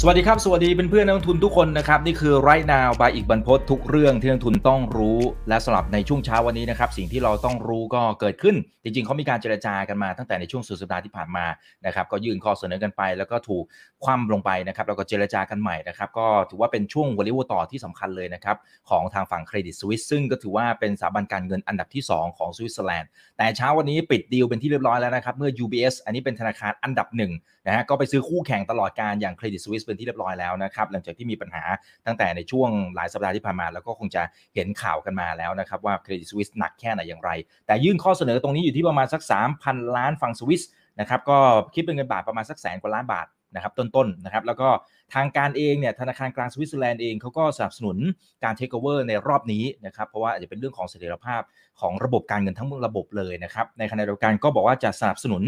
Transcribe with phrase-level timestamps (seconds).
[0.00, 11.46] สวัสดีครับ สวัสดีเป็นเพื่อนนักลงทุนทุกคนนะครับ นี่คือไรนาวบายอีกบรรพททุกเรื่องที่นักลงทุนต้องรู้ และสำหรับในช่วงเช้าวันนี้นะครับ สิ่งที่เราต้องรู้ก็เกิดขึ้น จริงๆเขามีการเจรจากันมาตั้งแต่ในช่วงสุดสัปดาห์ที่ผ่านมา
[11.86, 13.64] นะครับ ก็ยื่นข้อเสนอกันไป แล้วก็ถูก
[14.04, 18.56] คว่ำลงไปนะครับแล้วก็เจรจากันใหม่นะครับ ก็ถือว่าเป็นช่วงวอลิวต่อที่สำคัญเลยนะครับ
[18.90, 27.32] ของทางฝั่ง Credit Suisse ซึ่งก็ถือว่าเป็นสถาบันการเงินอันดับที่ 2 ของสวิตเซอร์แลนด์แต่เช้าวันนี้ปิดดีลเป็นที่เรียบร้อยแล้วนะครับเมื่อ UBS อันนี้เป็นธนาคารอันดับหนึ่ง
[27.66, 31.62] นะฮะก็ไปซื้อคู่แข่งตลอดกาลอย่าง Credit Suisse เป็นที่เรียบร้อยแล้วนะครับหลังจากที่มีปัญหา
[32.06, 34.22] ตั้งแต่ในช่วงหลายสัปดาห์ที่ผ่านมา แล้วก็คงจะ
[34.54, 37.30] เห็นข่าวกันมาแล้วนะครับว่า Credit Suisse หนักแค่ไหนอย่างไร
[37.66, 39.22] แต่ยื่นข้อเสนอตรงนี้อยู่ที่ประมาณสัก
[39.58, 40.62] 3,000 ล้านฟรังก์สวิส
[41.00, 41.38] นะครับก็
[41.74, 44.68] คิดเป็นเงินบาทประมาณสักแสนกว่าล้านบาทนะครับต้นๆนะครับแล้วก็
[45.14, 47.96] ทางการเองเนี่ยธนาคารกลางสวิตเซอร์แลนด์เองเขาก็สนับสนุน
[48.44, 51.42] การเทคโอเวอร์ในรอบนี้นะครับเพราะว่าอาจจะเป็นเรื่องของเสถียรภาพ
[51.80, 55.42] ของระบบการเงินทั้งระบบเลยนะครับในขณะเดียวกันก็บอกว่าจะสนับสนุน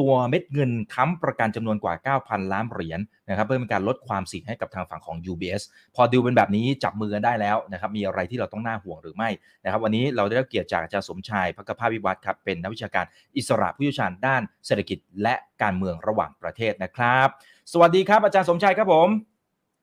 [0.00, 5.62] ตัวเม็ดเงินค้ำประกันจำนวนกว่า 9,000 ล้านเหรียญนะครับเพื่อเป็นการลดความเสี่ยงให้กับทางฝั่งของ UBS
[5.94, 9.30] พอดีลเป็นแบบนี้จับมือกันได้แล้วนะครับมีอะไรที่เราต้องน่าห่วงหรือไม่
[9.64, 13.04] นะครับวันนี้เราได้รับเกียรติจากอาจารย์สมชาย ภคภาสน์วิวัฒน์ครับเป็นนักวิชาการ
[13.36, 17.28] อิสระผู้เชี่ยวชาญด้านเศรษฐกิจและการเมืองระหว่างประเทศนะครับ
[17.72, 19.08] สวัสดีครับอาจารย์สมชายครับผม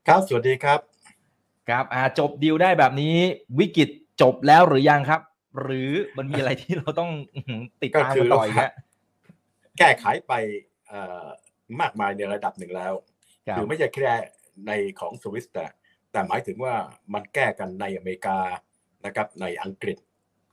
[0.08, 0.80] ครับสวัสดีครับ
[1.70, 3.16] ครับอ่าจบดีลได้แบบนี้
[3.60, 3.90] วิกฤต
[4.22, 5.22] จบแล้วหรือยังครับ
[5.62, 7.12] หรือมันมีอะไรที่เราต้อง
[7.82, 8.72] ติดตามกันต่ออีกฮะ
[9.78, 10.34] แก้ไขไป
[10.88, 11.26] เอ่อ
[11.82, 12.94] มากมายในระดับหนึ่งแล้ว
[13.48, 14.14] ครับคือไม่ใช่แค่
[14.68, 15.66] ในของสวิสแต่
[16.12, 16.74] แต่หมายถึงว่า
[17.14, 18.38] มันแก้กันในอเมริกา
[19.06, 19.98] นะครับ ในอังกฤษ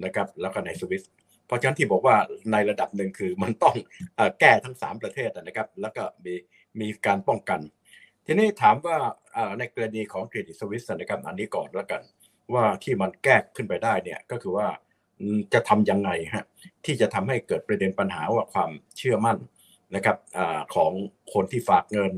[0.04, 1.02] นะครับ แล้วก็ในสวิส
[1.46, 2.16] เพราะฉะนั้นที่บอกว่า
[2.52, 3.74] ในระดับหนึ่งคือมันต้อง
[4.16, 6.34] เอ่อแก้ทั้งสามประเทศนะครับ แล้วก็มี
[6.80, 7.60] มีการป้องกัน
[8.26, 8.96] ทีนี้ถามว่า
[9.58, 12.02] ในกรณีของเครดิตสวิสนะครับอันนี้ก่อนแล้วกัน
[12.54, 14.66] ว่าที่มันแก้ขึ้นไปได้เนี่ยก็คือว่า
[15.52, 16.44] จะทำยังไงฮะ
[16.84, 19.38] ที่จะทำให้เกิดประเด็นปัญหาว่าความเชื่อมั่น
[19.94, 20.38] นะครับอ
[20.74, 20.92] ของ
[21.32, 22.12] คนที่ฝากเงิน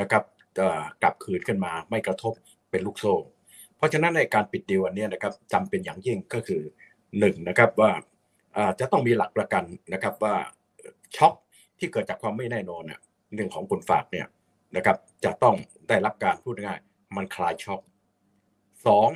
[0.00, 0.24] นะครับ
[1.02, 2.32] กลับคืนขึ้นมาไม่กระทบ
[2.70, 3.14] เป็นลูกโซ่
[3.76, 6.62] เพราะฉะนั้นในการปิดดีลวันนี้นะครับจำเป็นอย่างยิ่งก็คือ
[7.18, 7.90] หนึ่งนะครับว่า
[8.56, 10.34] อ่าจะต้องมีหลักประกันนะครับว่า
[11.16, 11.34] ช็อค
[11.78, 12.84] ที่เกิดจากความไม่แน่นอน
[13.34, 14.26] เนี่ยเรื่องของคนฝากเนี่ย
[14.76, 15.54] นะครับจะต้อง
[15.88, 16.78] ได้รับการพูดง่าย
[17.16, 17.80] มันคลายช็อค
[18.86, 19.08] สอง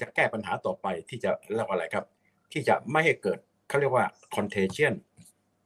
[0.00, 2.04] จะแก้ปัญหาต่อไปที่จะเรียกว่าอะไรครับ
[2.52, 4.94] ที่จะไม่ให้เกิดเขาเรียกว่า contagion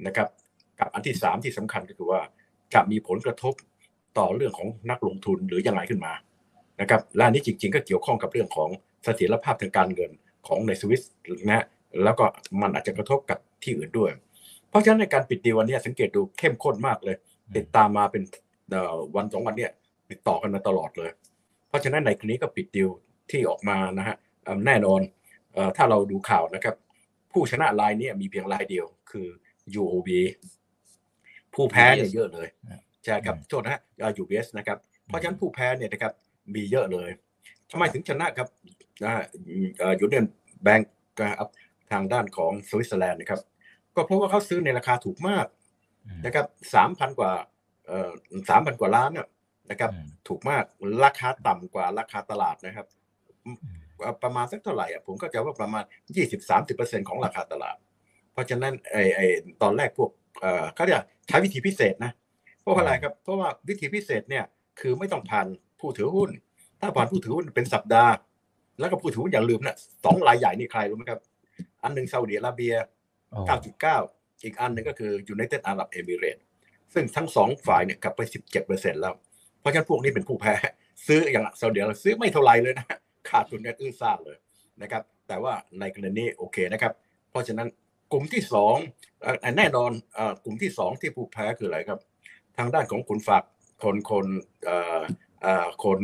[0.06, 0.28] นะครับ
[0.78, 2.20] กับอันที่สามที่สำคัญก็คือว่า
[2.74, 3.54] จะมีผลกระทบ
[4.18, 6.12] ต่อเรื่องของนักลงทุนหรือยังไงขึ้นมา
[6.80, 8.68] นะครับและอันนี้จริง ๆ ก็เกี่ยวข้องกับเรื่องของ
[9.04, 10.10] เสถียรภาพทางการเงิน
[10.46, 11.02] ของในสวิส
[11.50, 11.64] นะ
[12.02, 12.24] แล้วก็
[12.60, 14.10] มันอาจจะกระทบกับที่อื่นด้วย
[14.68, 17.16] เพราะฉะนั้นในการปิดดีวันนี้สังเกตดูเข้มข้นมากเลย
[17.56, 18.22] ติดตามมาเป็น
[18.70, 19.72] เอ่อวันสองวันเนี่ย
[20.10, 21.10] ติดต่อกันมาตลอดเลย
[21.68, 22.90] เพราะฉะนั้นในครั้นี้ก็ปิดดีล
[23.30, 25.00] ที่ออกมานะฮะเอ่อแน่นอน
[25.54, 26.74] เอ่อถ้าเราดูข่าวนะครับ
[27.32, 29.28] ผู้ชนะรายเนี้มีเพียงรายเดียวคือ
[29.80, 30.08] UOB
[31.54, 32.48] ผู้แพ้เนี่ยเยอะเลย
[33.04, 36.12] ใช่ครับโทษนะฮะเอ่อ UBS นะครับ เพราะฉะนั้นผู้แพ้เนี่ยนะครับ
[36.54, 37.10] มีเยอะเลย
[37.70, 38.48] ทำไมถึงชนะครับ
[39.02, 39.24] นะฮะ
[40.00, 40.26] ยูเนียน
[40.62, 40.90] แบงก์
[41.38, 41.50] ครับ
[41.92, 43.40] ทางด้านของสวิตเซอร์แลนด์นะครับ
[43.96, 45.46] ก็เพราะว่าเขาซื้อในราคาถูกมาก
[46.24, 47.32] นะครับสามพันกว่า
[47.86, 48.10] เอ่อ
[48.50, 49.28] สามพันกว่าล้านเนี่ย
[49.70, 50.64] นะครับอืมถูกมาก
[51.04, 52.86] ราคาต่ำกว่าราคาตลาดนะครับ
[53.98, 55.84] เอ่อประมาณสักเท่าไหร่อะผมก็จะว่าประมาณ
[56.46, 57.76] 20-30%ของราคาตลาด
[58.32, 59.26] เพราะฉะนั้นไอ้ไอ้
[59.62, 60.10] ตอนแรกพวก
[60.40, 62.12] เอ่อเขาจะใช้วิธีพิเศษนะ
[62.60, 64.44] เพราะอะไรครับ เพราะว่าวิธีพิเศษเนี่ย
[64.80, 65.46] คือไม่ต้องผ่าน
[65.80, 66.30] ผู้ถือหุ้น
[66.80, 68.12] ถ้าผ่านผู้ถือหุ้นเป็นสัปดาห์
[68.78, 71.20] แล้วก็ผู้ถือหุ้นอย่าลืมนะสองรายใหญ่นี่ใครรู้ไหมครับ
[71.82, 72.74] อันหนึ่งซาอุดิอาระเบีย
[73.32, 73.44] อ๋อ
[74.08, 76.42] 9.9 อีกอันหนึ่งก็คือ United Arab Emirates
[76.94, 78.20] ซึ่งทั้งสองฝ่ายเนี่ยกลับไป
[78.60, 79.14] 17%แล้ว
[79.60, 80.54] เพราะฉะนั้นพวกนี้เป็นผู้แพ้
[81.06, 82.86] ซื้ออย่างซาอุดิอาระเบียซื้อไม่เท่าไรเลยนะ
[83.30, 84.36] ขาดทุนกันอื้อซ่าเลย
[84.82, 86.92] นะครับ แต่ว่าในกรณีโอเคนะครับ
[87.30, 87.68] เพราะฉะนั้น
[88.12, 88.76] กลุ่มที่สอง
[89.56, 92.00] แน่นอนอกลุ่มที่สองที่ผู้แพ้คืออะไรครับ
[92.58, 93.42] ทางด้านของคนฝาก
[93.82, 94.26] คนคน
[94.64, 95.00] เอ่อ
[95.42, 95.98] เอ่อคน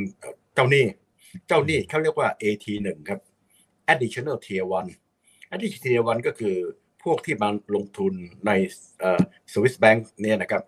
[0.55, 0.85] เจ้าหนี้
[1.47, 3.21] เจ้าหนี้เขาเรียกว่า AT1 ครับ
[3.93, 4.65] additional tier
[5.11, 6.57] 1 additional tier 1 ก็คือ
[7.11, 8.13] วกที่มาลงทุน
[8.47, 8.51] ใน
[9.01, 9.23] เอ่อ
[9.53, 10.63] Swiss Bank เนี่ยนะครับ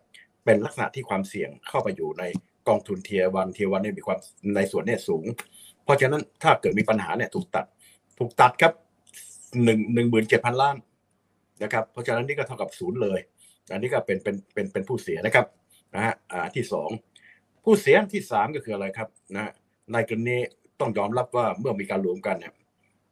[0.44, 2.24] เป็นลักษณะที่ความเสี่ยงเข้าไปอยู่ใน
[2.68, 4.18] กองทุน tier 1 tier 1เนี่ยมีความ
[4.56, 5.24] ในส่วนเนี่ยสูง
[5.84, 7.66] เพราะฉะนั้นถ้าเกิดมีปัญหาเนี่ยถูกตัด
[8.18, 8.72] ถูกตัดครับ
[9.64, 10.76] หนึ่งหนึ่งหมื่นเจ็ดพันล้าน
[11.62, 13.18] นะครับ เพราะฉะนั้นนี่ก็เท่ากับศูนย์เลย
[13.72, 15.46] อันนี้ก็เป็นเป็นเป็นเป็นผู้เสียนะครับ
[15.94, 16.90] นะฮะอ่าที่สอง
[17.64, 19.52] ผู้เสียที่สามก็คืออะไรครับนะ
[19.92, 20.38] ในกรณี
[20.80, 22.52] ต้องยอมรับว่าเมื่อมีการรวมกันเนี่ย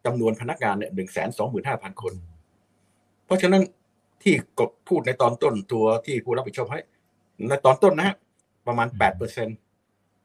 [0.04, 2.12] จำนวนพนักงานเนี่ยหนึ่งแสนสองหมื่นห้าพันคน
[3.26, 3.62] เพราะฉะนั้น
[4.22, 6.80] ที่กดพูดในตอนต้นตัวที่ผู้รับผิดชอบให้
[7.48, 8.16] ในตอนต้นนะฮะ
[8.66, 9.52] ประมาณแปดเปอร์เซ็นต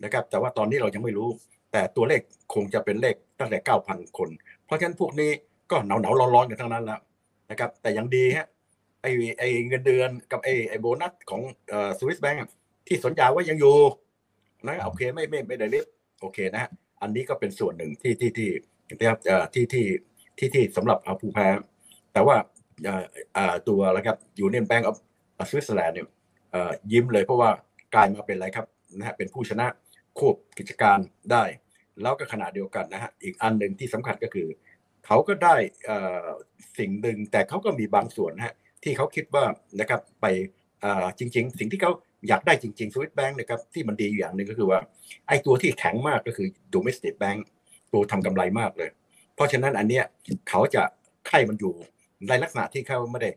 [0.04, 1.30] นะครับ แต่ว่าตอนนี้เรายังไม่รู้
[1.72, 2.22] แต่ตัวเลข
[2.54, 4.30] คงจะเป็นเลขตั้งแต่เก้าพันคน
[4.66, 5.32] เพราะฉะนั้นพวกนี้
[5.72, 7.00] ก็หนาวหนาวๆร้อนๆกันทั้งนั้นแล้ว
[7.52, 8.48] นะครับ แต่ยังดีฮะ
[9.02, 9.08] ไอ
[9.40, 12.40] ไอเงินเดือนกับไอไอโบนัสของเอ่อสวิสแบงก์
[12.88, 13.76] ที่สัญญาว่ายังอยู่
[14.68, 15.86] นะโอเคไม่ไม่ไม่ได้เรียบ
[16.22, 16.70] โอเคนะฮะ
[17.02, 18.50] อันนี้ก็เป็นส่วนหนึ่งที่ที่ที่
[18.98, 19.86] นะครับเอ่อที่ที่
[20.38, 21.48] ที่ที่สำหรับเอาผู้แพ้
[22.14, 22.51] แต่ว่าเอ่อเอ่อ
[23.70, 26.08] ตัวอะครับ Union Bank of Switzerland เนี่ย
[26.92, 27.50] ยิ้มเลยเพราะว่า
[27.94, 28.66] กลายมาเป็นอะไรครับ
[28.98, 29.68] นะฮะเป็นผู้ชนะ
[30.18, 31.00] ควบกิจการ
[31.32, 31.44] ได้
[32.02, 34.48] แล้วก็ขณะเดียวกันนะฮะอีกอันหนึ่งที่สำคัญก็คือ
[35.06, 35.56] เขาก็ได้
[35.90, 36.28] อ่อ
[36.78, 39.44] สิ่งหนึ่งแต่เขาก็มีบางส่วนนะฮะที่เขาคิดว่า
[39.80, 40.26] นะครับไป
[40.84, 41.92] อ่อจริง ๆ สิ่งที่เขา
[42.28, 44.80] อยากได้จริงๆ Swiss Bank นะครับที่มันดีอยู่อย่างหนึ่งก็คือว่า
[45.28, 47.40] ไอ้ตัวที่แข็งมากก็คือ domestic bank
[47.94, 48.90] ตัวทำกำไรมากเลย
[49.36, 50.06] เพราะฉะนั้นอันเนี้ย
[50.50, 50.84] เขาจะ
[51.28, 51.74] ไข่มันอยู่
[52.30, 53.30] ในลักษณะที่เขาไม่ได้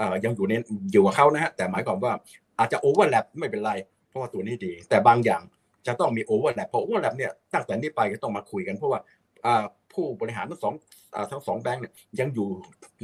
[0.00, 0.52] อ่อยังอยู่ใน
[0.92, 2.12] อยู่กับเขานะฮะแต่หมายความว่า
[2.58, 3.72] อาจจะ overlap ไม่เป็นไร
[4.08, 5.42] เพราะว่าตัวนี้ดี แต่บางอย่าง
[5.86, 9.00] จะต้องมี overlap เพราะ overlap เนี่ยตั้งแต่นี้ไปก็ต้องมาคุยกัน เพราะว่า
[9.44, 10.74] อ่าผู้บริหารทั้งสอง
[11.14, 12.48] อ่าทั้งสองแบงค์เนี่ยยังอยู่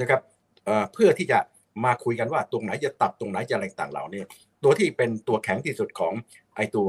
[0.01, 0.21] นะครับ
[0.65, 1.39] เอ่อเพื่อที่จะ
[1.85, 4.23] มาคุยกันว่าตรงไหนจะตัดตรงไหนจะอะไรต่างเหล่านี้
[4.65, 6.13] ตัวที่เป็นตัวแข็งที่สุดของ
[6.57, 6.89] ไอ้ตัว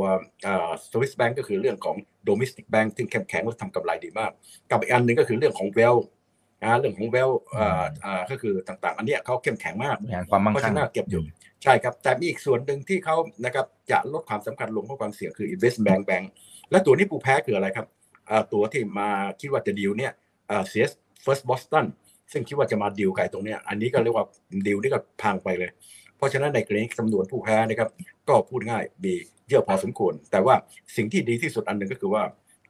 [0.92, 1.96] Swiss Bank ก็คือเรื่องของ
[2.26, 4.32] domestic bank ที่เข้มแข็งและทำกำไรดีมาก
[4.72, 5.96] กับอีกอันหนึ่งก็คือเรื่องของ wealth
[6.64, 11.24] นะเรื่องของ wealth อ่าอ่าก็คือต่างๆ อันเนี้ยเขาเข้มแข็งมากบริหารความมั่งคั่งเพราะฉะนั้นเก็บอยู่
[11.64, 13.16] ใช่ครับ แต่มีอีกส่วนหนึ่งที่เขา
[13.46, 16.26] นะครับจะลดความสำคัญลงเพราะความเสี่ยงคือ investment bank bank
[16.72, 17.86] และตัวนี้ผู้แพ้คืออะไรครับ
[18.30, 19.10] อ่าตัวที่มา
[19.40, 20.12] คิดว่าจะดีลเนี่ย
[20.50, 20.92] อ่า CS
[21.24, 21.86] First Boston
[22.32, 24.26] ซึ่งคิดว่าจะมาดีลไก่ตรงเนี้ยอันนี้ก็เรียกว่า
[24.68, 25.72] ดีลนี่ก็พังไปเลย
[26.18, 27.90] เพราะฉะนั้นในกรณีจำนวนผู้แพ้นะครับ
[28.30, 29.14] ก็พูดง่ายมี
[29.50, 30.56] เยอะพอสมควร แต่ว่า
[30.96, 32.24] สิ่งที่ดีที่สุดอันหนึ่งก็คือว่า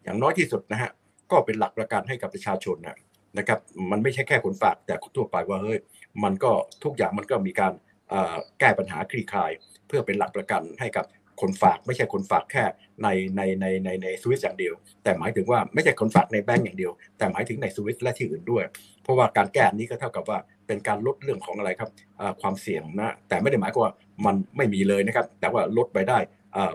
[0.04, 0.92] อย่างน้อยที่สุดนะฮะ
[1.32, 2.98] ก็เป็นหลักประกันให้กับประชาชนนะ
[3.38, 3.60] นะครับ
[3.92, 5.80] มันไม่ใช่แค่คนฝากแต่ทั่วไปว่าเฮ้ย
[6.24, 6.52] มันก็
[6.84, 7.74] ทุกอย่างมันก็มีการ
[8.60, 9.52] แก้ปัญหาคลี่คลาย
[9.88, 11.06] เพื่อเป็นหลักประกันให้กับ
[11.42, 12.64] คนฝากไม่ใช่คนฝากแค่
[13.04, 14.74] ในในในในในสวิตอย่างเดียว
[15.04, 18.64] แต่หมายถึงว่าไม่ใช่คนฝากในแบงก์อย่างเดียว แต่หมายถึงในสวิตและที่อื่นด้วย
[19.04, 20.38] เพราะว่าการแก้นี้ก็เท่ากับว่า
[20.68, 21.90] เป็นการลดเรื่องของอะไรครับ
[22.42, 23.94] ความเสี่ยงนะแต่ไม่ได้หมายความว่า
[24.26, 26.20] มันไม่มีเลยนะครับ แต่ว่าลดไปได้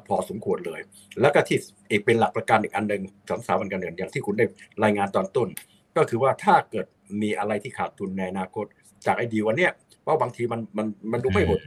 [0.09, 0.81] พอสมควรเลย
[1.21, 1.59] แล้วก็ที่
[1.91, 4.45] อีกเป็นหลักประกันอีกอันหนึ่งสองสามวันกันเดือนอย่างที่คุณได้
[4.85, 5.49] รายงานตอนต้น
[5.97, 6.87] ก็คือว่าถ้าเกิด
[7.23, 8.67] มีอะไรที่ขาดทุนในอนาคต
[9.07, 11.61] จากไอ้ดีวันเนี้ยเพราะบางทีมันมันมันดูไม่หมด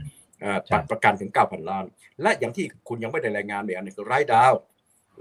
[0.44, 1.86] อ่าใช่ตัดประกันถึง 9,000 ล้าน
[2.22, 4.54] และอย่างที่คุณยังไม่ได้รายงานอีกอันหนึงคือรายดาว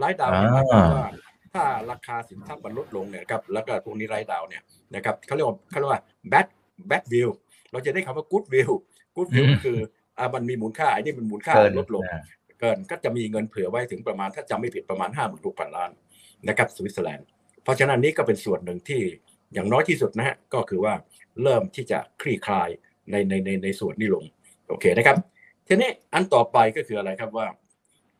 [0.03, 1.08] รายดาวเนี่ยหมายความว่า
[1.55, 4.62] ถ้าราคาสินทรัพย์มันลดลงเนี่ยครับแล้วก็พวกนี้รายดาวเนี่ย
[4.94, 6.02] นะครับเขาเรียกว่าเขาเรียกว่า
[6.32, 6.47] bad
[6.91, 7.29] bad view
[7.73, 8.70] เราจะได้คำว่า good view
[9.17, 9.79] good view อืมก็คือ
[10.19, 12.23] อ่ามันมีมูลค่าไอ้นี่มันมูลค่าเกินลดลงอ่า
[12.61, 15.91] เกินก็จะมีเงินเผื่อไว้ถึงประมาณถ้าจำไม่ผิดประมาณ 5 6 0 0 0 ล้าน
[16.49, 17.26] นะครับสวิตเซอร์แลนด์
[17.66, 19.02] เพราะฉะนั้นนี่ก็เป็นส่วนหนึ่งที่
[19.54, 20.94] อย่างน้อยที่สุดนะฮะก็คือว่า
[21.42, 22.68] เริ่มที่จะคลี่คลาย
[23.10, 24.24] ในในในในส่วนนี้ลง
[24.68, 25.16] โอเคนะครับ
[25.66, 27.46] ทีนี้อันต่อไปก็คืออะไรครับว่า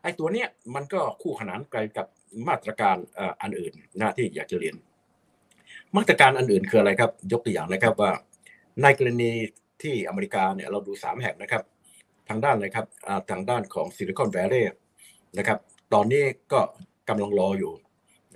[0.02, 2.06] ไอ้ตัวเนี้ยมันก็คู่ขนานไปกับ
[2.48, 4.76] มาตรการอ่ออันอื่นนะที่อยากจะเรียน
[5.96, 8.10] มาตรการอันอื่นคืออะไรครับ ยกตัวอย่างนะครับว่า
[8.82, 9.32] ในกรณี
[9.82, 11.62] ที่อเมริกาเนี่ยเราดูสามแห่งนะครับ
[12.28, 14.75] ทางด้านอะไรครับอ่าทางด้านของ Silicon Valley
[15.38, 15.58] นะครับ
[15.93, 16.60] ตอนนี้ก็
[17.08, 17.72] กำลังรออยู่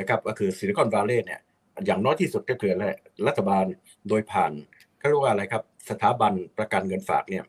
[0.00, 1.40] นะครับก็คือ Silicon Valley เนี่ย
[1.86, 2.72] อย่างน้อยที่สุดก็คือ
[3.26, 3.64] รัฐบาล
[4.08, 4.52] โดยผ่าน
[4.98, 7.44] เขาเรียกว่าอะไรครับ สถาบันประกันเงินฝากเนี่ย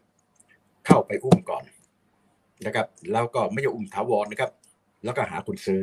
[0.86, 1.64] เข้าไปอุ้มก่อน
[2.66, 4.52] นะครับ แล้วก็ไม่ใช่อุ้มถาวรนะครับ
[5.04, 5.82] แล้วก็หาคุณซื้อ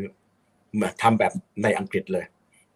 [0.80, 1.32] มาทำแบบ
[1.62, 2.24] ในอังกฤษเลย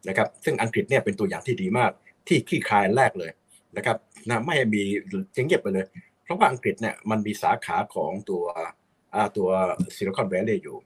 [0.08, 1.90] นะครับ ซึ่งอังกฤษเนี่ยเป็นตัวอย่างที่ดีมาก
[2.28, 3.30] ที่คลี่คลายแรกเลย
[3.76, 3.96] นะครับ
[4.28, 4.82] นะไม่ให้มี
[5.32, 5.86] เจงเงียบไปเลย
[6.24, 8.44] เพราะว่าอังกฤษเนี่ยมันมีสาขาของตัว
[9.36, 9.48] ตัว
[9.96, 10.76] ซิลิคอนแวลลย์อยู่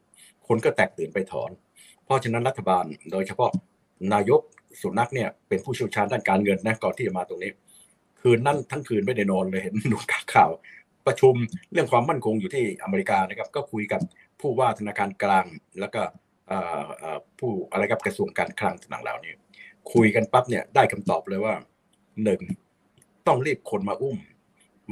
[0.46, 1.50] คนก็แตกตื่นไปถอน
[2.06, 3.50] เพราะฉะนั้นรัฐบาลโดยเฉพาะ
[4.12, 4.40] นายก
[4.80, 7.52] สุนักเนี่ยเป็นผู้เชี่ยวชาญด้านการเงินนะก่อนที่จะมาตรงนี้
[8.20, 9.98] คืนนั่นทั้งคืนไม่ได้นอนเลยเห็นดู
[10.34, 10.50] ข่าว
[11.06, 11.34] ประชุม
[11.72, 14.00] เรื่องความมั่นคงอยู่ที่อเมริกานะครับ ก็คุยกับ
[14.40, 15.46] ผู้ว่าธนาคารกลาง
[15.80, 16.02] แล้วก็
[17.38, 19.34] ผู้อะไรกับกระทรวงการคลังต่างๆเหล่านี้
[19.92, 21.54] คุยกันปั๊บเนี่ยได้คำตอบเลยว่า
[22.24, 22.40] หนึ่ง
[23.26, 24.16] ต้องรีบคนมาอุ้ม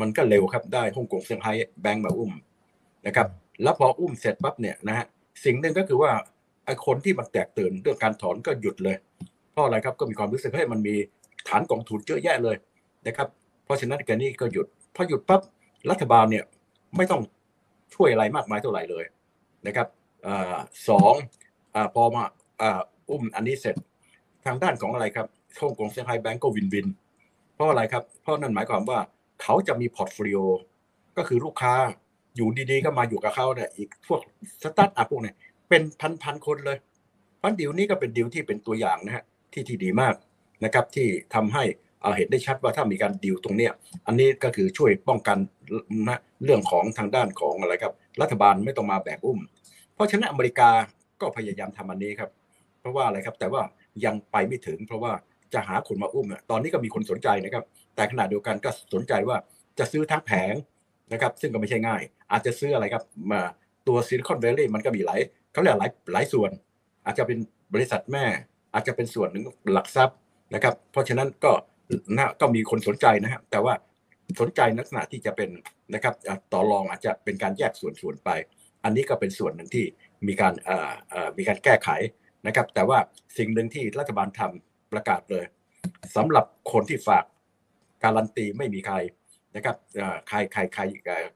[0.00, 1.52] มันก็เร็วครับได้ฮ่องกงเซี่ยงไฮ้
[1.82, 2.32] แบงก์มาอุ้ม
[3.06, 3.28] นะครับ
[3.62, 5.06] แล้วพออุ้มเสร็จปั๊บเนี่ยนะฮะ
[5.44, 6.10] สิ่งหนึ่งก็คือว่า
[6.66, 8.96] ไอ้คนที่มันแตกตื่นเรื่องการถอนก็หยุดเลย
[9.52, 10.94] เพราะอะไรครับก็มีความรู้สึกเฮ้ยมันมี
[11.48, 12.56] ฐานกองทุนเยอะแยะเลย
[13.06, 13.28] นะครับ
[13.64, 15.40] เพราะฉะนั้นการนี้ก็หยุดพอหยุดปั๊บ
[15.90, 16.44] รัฐบาลเนี่ย
[16.96, 17.22] ไม่ต้อง
[17.94, 19.04] ช่วยอะไรมากมายเท่าไหร่เลย
[19.66, 19.88] นะครับ
[20.26, 20.28] อ
[20.88, 21.14] สอง
[21.74, 22.24] อพอมา
[22.62, 22.80] อ่า
[23.10, 23.76] อุ้มอันนี้เสร็จ
[24.46, 25.26] ทางด้านของอะไรครับ
[25.60, 26.86] ฮ่องกงเซี่ยงไฮ้แบงก์ก็ win-win
[27.54, 28.98] เพราะอะไรครับ เพราะนั่นหมายความว่า
[29.42, 30.38] เขาจะมี portfolio
[31.16, 31.74] ก็คือลูกค้า
[32.36, 34.20] อยู่ดีๆ ก็มาอยู่กับเขาเนี่ยอีกพวก
[34.62, 35.36] สตาร์ทอัพพวกเนี่ย
[35.74, 35.90] เป็น
[36.22, 36.78] พันๆคนเลย
[37.40, 40.14] พราะดีลนี้ก็เป็นดีลที่เป็นตัวอย่างนะฮะที่ที่ดีมาก
[40.64, 41.64] นะครับที่ทำให้
[42.02, 43.72] เาเห็นได้ชัดว่าถ้ามีการดีลตรงเนี้ย
[44.06, 45.38] อันนี้ก็คือช่วยป้องกัน
[46.08, 49.38] นะเรื่องของทางด้านของอะไรครับ รัฐบาลไม่ต้องมาแบกอุ้ม
[49.94, 50.70] เพราะฉะนั้นอเมริกา
[51.20, 52.30] ก็พยายามทำอันนี้ครับ
[52.80, 53.62] เพราะว่าอะไรครับแต่ว่า
[54.04, 55.12] ยังไปไม่ถึง เพราะว่า
[55.54, 57.64] จะหาคนมาอุ้มเนี่ยตอนนี้ก็มีคนสนใจนะครับ
[57.94, 59.36] แต่ขณะเดียวกันก็สนใจว่า
[59.78, 60.54] จะซื้อทั้งแผง
[61.12, 62.02] นะครับ ซึ่งก็ไม่ใช่ง่าย
[62.32, 63.02] อาจจะซื้ออะไรครับ
[63.32, 63.40] มา
[63.88, 65.20] ตัว Silicon Valley มันก็มีหลาย
[65.54, 66.50] เขาเรียกหลายหลายส่วน
[67.04, 67.38] อาจจะเป็น
[67.74, 68.24] บริษัทแม่
[68.74, 70.16] อาจจะเป็นส่วนหนึ่งหลักทรัพย์
[70.54, 71.52] นะครับ เพราะฉะนั้นก็
[72.16, 73.74] นะก็มีคนสนใจนะครับแต่ว่า
[74.40, 75.50] สนใจลักษณะที่จะเป็น
[75.94, 76.14] นะครับ
[76.52, 78.30] ต่อรองอาจจะเป็นการแยกส่วนส่วนไป
[78.84, 79.84] อันนี้ก็เป็นส่วนหนึ่งที่
[80.26, 81.88] มีการเอ่อเอ่อมีการแก้ไข
[82.46, 82.98] นะครับ แต่ว่า
[83.38, 85.44] สิ่งหนึ่งที่รัฐบาลทำประกาศเลย
[86.16, 87.24] สำหรับคนที่ฝาก
[88.04, 88.96] การันตีไม่มีใคร
[89.56, 90.82] นะครับเอ่อใครใครใคร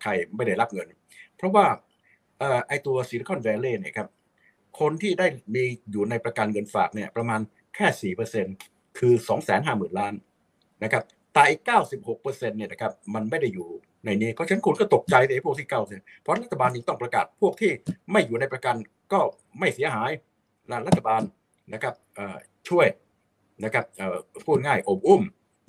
[0.03, 0.89] ใครไม่ได้รับเงิน
[1.37, 1.67] เพราะว่า
[2.40, 4.09] ไอตัว Silicon Valley เนี่ยครับ
[4.80, 7.40] คนที่ได้มีอยู่ในประกันเงินฝากเนี่ยประมาณ
[7.75, 8.47] แค่สี่เปอร์เซ็น
[8.99, 10.14] คือสองแสนห้าหมื่นล้าน
[10.85, 11.02] นะครับ
[11.33, 13.68] แต่อีกเก้าสิบหกเปอร์เซ็นเนี่ยนะครับมันไม่ได้อยู่
[14.04, 15.90] ในนี้เพราะฉะนั้นคุณก็ตกใจในพวกที่เก้า
[16.21, 17.71] เพราะรัฐบาลจึงต้องประกาศพวกที่
[18.12, 18.76] ไม่อยู่ในประกัน
[19.12, 19.21] ก็
[19.59, 20.11] ไม่เสียหาย
[20.71, 21.23] นะรัฐบาล
[21.73, 21.95] นะครับ
[22.68, 22.87] ช่วย
[23.64, 23.85] นะครับ
[24.47, 25.23] พูดง่ายอบอุ้ม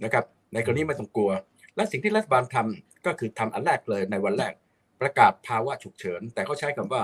[0.04, 1.32] นะครับในกรณีไม่ต้องกลัว
[1.76, 4.54] และสิ่งที่รัฐบาลทำก็คือทำอันแรกเลยในวันแรก
[5.02, 7.02] ประกาศภาวะฉุกเฉิน แต่เขาใช้คำว่า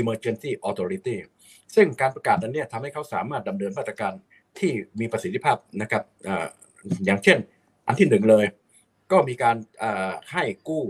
[0.00, 1.16] emergency authority
[1.74, 4.12] ซึ่งการประกาศนั้นเนี่ยทำให้เขาสามารถดำเนินมาตรการ
[4.58, 6.30] ที่มีประสิทธิภาพนะครับอ
[7.04, 7.38] อย่างเช่น
[7.86, 8.44] อันที่หนึ่งเลย
[9.12, 9.56] ก็มีการ
[10.32, 10.84] ให้กู้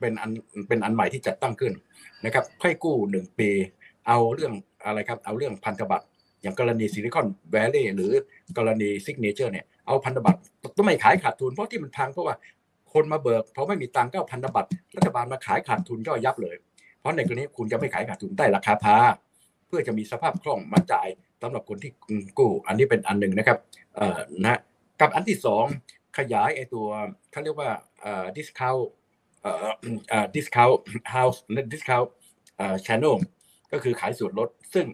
[0.00, 0.30] เป็นอัน
[0.68, 1.72] เป็นอันใหม่ที่จัดตั้งขึ้น
[2.24, 3.50] นะครับให้กู้หนึ่งปี
[4.08, 4.52] เอาเรื่อง
[4.84, 6.06] อะไรครับเอาเรื่องพันธบัตร
[6.42, 8.12] อย่างกรณี Silicon Valley หรือ
[8.58, 10.40] กรณี Signature เนี่ยเอาพันธบัตร
[10.76, 12.34] ต้องไม่ขายขาดทุนเพราะที่มันพังเพราะว่า
[12.94, 16.56] คนมาเบิกเพราะไม่มีตังก็เอาพันธบัตรรัฐบาลมาขายขาดทุนย่อยยับเลย
[16.98, 18.96] เพราะในกรณีคุณจะไม่ขายขาดทุนได้ราคา par
[19.66, 21.08] เพื่อจะมีสภาพคล่องมาจ่าย
[21.42, 21.92] สำหรับคนที่
[22.38, 23.58] กู้ อันนี้เป็นอันหนึ่งนะครับ
[23.96, 24.58] เอ่อนะ
[25.00, 25.64] กับอันที่สอง
[26.18, 26.86] ขยายไอตัว
[27.30, 27.70] เขาเรียกว่า
[28.00, 28.82] เอ่อ discount
[29.42, 29.68] เอ่อ
[30.08, 30.76] เอ่อ discount
[31.14, 32.08] house และ discount
[32.56, 33.16] เอ่อ channel
[33.72, 34.86] ก็คือขายส่วนลด ซึ่ง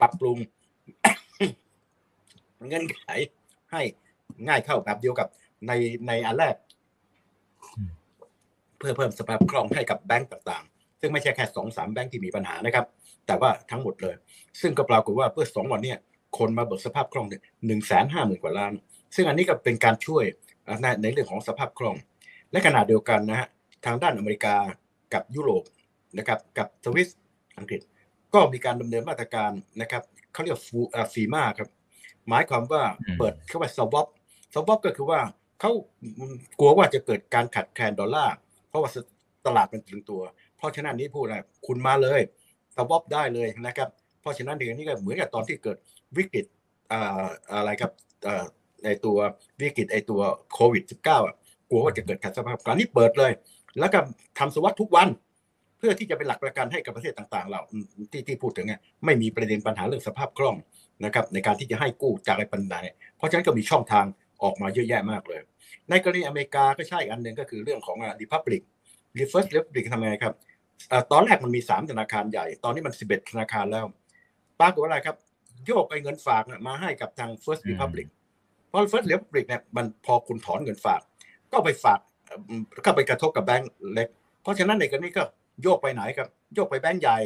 [0.00, 0.38] ปรับปรุง
[2.66, 3.02] เงื่อนไข
[3.72, 3.82] ให้
[4.46, 5.28] ง่ายเข้าแบบเดียวกับ
[5.66, 5.72] ใน
[6.06, 6.54] ในอันแรก
[8.78, 12.86] เพื่อเพิ่มสภาพคล่องให้กับแบงก์ต่างๆ ซึ่งไม่ใช่แค่สองสามแบงก์ที่มีปัญหานะครับ
[13.26, 14.14] แต่ว่าทั้งหมดเลย
[14.60, 15.98] ซึ่งก็ปรากฏว่าเพื่อสองวันเนี้ย
[16.38, 17.26] คนมาเบิกสภาพคล่อง
[17.66, 18.72] หนึ่งแสนห้าหมื่นกว่าล้าน
[19.14, 20.24] ซึ่งอันนี้ก็เป็นการช่วย
[20.82, 21.96] ในในเรื่องของสภาพคล่อง
[22.50, 23.48] และขณะเดียวกันนะฮะ
[23.86, 24.56] ทางด้านอเมริกา
[25.14, 25.62] กับยุโรป
[26.18, 27.08] นะครับกับสวิส
[27.58, 27.80] อังกฤษ
[28.34, 30.02] ก็มีการดำเนินมาตรการนะครับ
[30.32, 30.78] เขาเรียกฟู
[31.14, 31.68] ฟีมาครับ
[32.28, 34.06] หมายความว่าอืมเปิดเข้าไปสวอป
[34.54, 35.20] สวอปก็คือว่า
[35.60, 35.70] เขา
[36.58, 38.45] กลัวว่าจะเกิดการขัดแคลนดอลลาร์เพ
[38.76, 38.90] ราะว่า
[39.46, 40.22] ตลาดมันตึงตัว
[40.56, 42.20] เพราะฉะนั้นนี้พูดอะไรคุณมาเลย
[42.76, 43.88] สวอปได้เลยนะครับ
[44.20, 45.76] เพราะฉะนั้นเดือนนี้ก็เหมือนกับตอนที่เกิด
[46.16, 46.44] วิกฤต
[47.52, 47.92] อะไรครับ
[48.84, 49.16] ในตัว
[49.60, 50.20] วิกฤตไอตัว
[50.54, 51.36] โควิด -19 อะ
[51.70, 53.32] กลัวว่าจะเกิดขัดสภาพการนี้เปิดเลย
[53.78, 53.98] แล้วก็
[54.38, 55.08] ทำสวอปทุกวัน
[55.78, 57.60] เพื่อที่จะเป็นหลักประกันให้กับประเทศต่างๆ เรา
[58.12, 60.56] ที่ที่พูดถึงไงไม่มีประเด็นปัญหาเรื่องสภาพคล่อง
[61.04, 64.04] นะครับในการที่จะให้กู้จากไอ้ปัญหาเนี่ยเพราะฉะนั้นก็มีช่องทาง
[64.42, 65.40] ออกมาเยอะแยะมากเลย
[65.90, 68.62] ในกรณีอเมริกาก็ใช่อันหนึ่งก็คือเรื่องของรีพับลิก
[69.18, 70.34] First Republic ทำไงครับ
[70.88, 73.84] เอ่อตอนแรกมันมี 3 ธนาคารใหญ่ ตอนนี้มัน 11 ธนาคารแล้ว
[74.60, 75.16] ปรากฏว่าอะไรครับ
[75.66, 78.06] โยกไอ้เงินฝากเนี่ยมาให้กับทาง First อืม Republic
[78.68, 81.00] เพราะ First Republic เนี่ยมันพอคุณถอนเงินฝาก
[81.52, 84.08] ก็ไปฝากเอ่อก็ไปกระทบกับแบงก์เล็ก
[84.42, 85.22] เพราะฉะนั้นในกรณีก็
[85.62, 87.18] โยกไปไหนครับ โยกไปแบงก์ใหญ่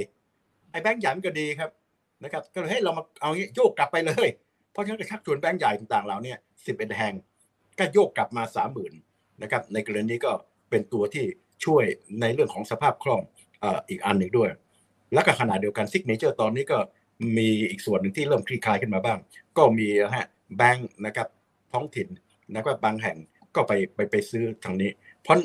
[0.70, 1.70] ไอ้แบงก์ใหญ่มันก็ดีครับ
[2.22, 4.49] นะครับ ก็เลยให้เรามาเอางี้โยกกลับไปเลยเพ
[4.80, 6.34] ราะฉะนั้นก็ชักชวนแบงก์ใหญ่ต่างๆเหล่าเนี้ย
[6.66, 7.14] สิบเอ็ดแห่ง
[7.78, 8.92] ก็โยกกลับมาสามหมื่น
[9.42, 10.32] นะครับในกรณีนี้ก็
[10.70, 11.24] เป็นตัวที่
[11.64, 11.84] ช่วย
[12.20, 13.20] ในเรื่องของสภาพคล่อง
[13.88, 14.48] อีกอันหนึ่งด้วย
[15.14, 16.78] แล้วก็ขณะเดียวกัน Signature ตอนนี้ก็
[17.36, 19.18] มีอีกส่วนหนึ่งที่เริ่มคลี่คลายขึ้นมาบ้าง
[19.56, 21.28] ก็มีนะฮะแบงค์นะครับ
[21.72, 22.08] ท้องถิ่น
[22.54, 23.16] นะครับบางแห่ง
[23.54, 24.90] ก็ไปไปไปซื้อทางนี้
[25.22, 25.36] เพราะ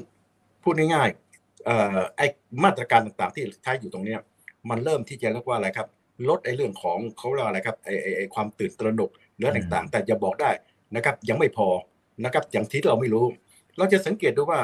[0.63, 2.21] พูดง่ายๆเอ่อไอ
[2.63, 4.15] มาตรการต่างๆที่ใช้อยู่ตรงนี้
[4.69, 5.87] มันเริ่มที่จะเรียกว่าอะไรครับ
[6.29, 10.51] ลดไอเรื่องของเขาเรียกว่าอะไรครับไอไอไอความตื่นตระหนก เรื่องต่างๆ แต่จะบอกได้
[10.95, 11.67] นะครับยังไม่พอ
[12.25, 13.25] นะครับอย่างที่เราไม่รู้
[13.77, 14.59] เราจะสังเกตดูว่า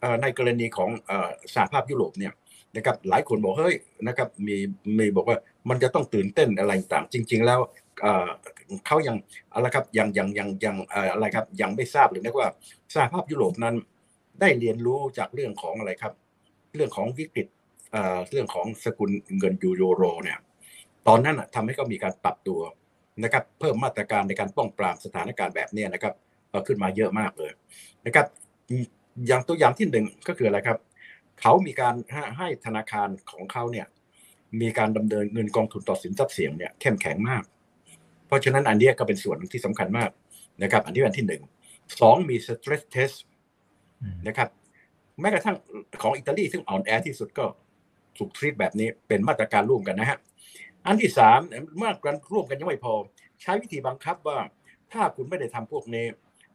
[0.00, 2.32] เอ่อในกรณีของเอ่อสหภาพยุโรปเนี่ย
[2.76, 4.56] นะครับหลายคนบอกเฮ้ยนะครับมี
[4.98, 7.60] มีบอกว่ามันจะต้องตื่นเต้นอะไรต่างๆจริง ๆ แล้ว
[8.02, 8.28] เอ่อ
[8.86, 9.16] เขายัง
[9.54, 12.50] อะไรครับยังยังยังยังเอ่ออะไรครับยังไม่ทราบเลยนะว่า
[12.94, 13.74] สหภาพยุโรปนั้น
[14.40, 16.12] ได้เรียนรู้จากเรื่องของอะไรครับ
[16.74, 17.46] เรื่องของวิกฤต
[17.92, 20.38] เอ่อเรื่องของสกุลเงินยูโรเนี่ย
[21.08, 22.60] ตอนนั้นน่ะทำให้เขามีการปรับตัว
[23.24, 26.14] นะครับเพิ่มมาตรการในการป้องปรามสถานการณ์แบบเนี้ยนะครับ
[26.50, 27.52] เอ่อขึ้นมาเยอะมากเลย
[28.06, 28.26] นะครับ
[29.26, 30.78] อย่างตัวอย่างที่หนึ่งก็คืออะไรครับ
[31.40, 33.86] เขามีการให้ให้ธนาคารของเขาเนี่ย
[34.60, 37.42] มีการดำเนินเงินกองทุนต่อสินทรัพย์เสี่ยงเนี่ยเข้มแข็งมาก
[38.26, 40.10] เพราะฉะนั้นอันเนี้ยก็เป็นส่วนหนึ่งที่สำคัญมาก
[40.62, 41.42] นะครับ อันที่อันที่หนึ่ง
[42.00, 43.16] สองมี stress test
[44.02, 44.48] อืมนะครับ
[45.20, 45.56] แม้กระทั่ง
[46.02, 47.44] ของอิตาลีซึ่งอ่อนแอที่สุดก็
[48.18, 50.18] ถูกทรีตแบบนี้เป็นมาตรการร่วมกันนะฮะ
[50.86, 51.40] อันที่สาม
[51.78, 52.94] เมื่อการร่วมกันยังไม่พอ
[53.42, 54.38] ใช้วิธีบังคับว่า
[54.92, 56.06] ถ้าคุณไม่ได้ทำพวกนี้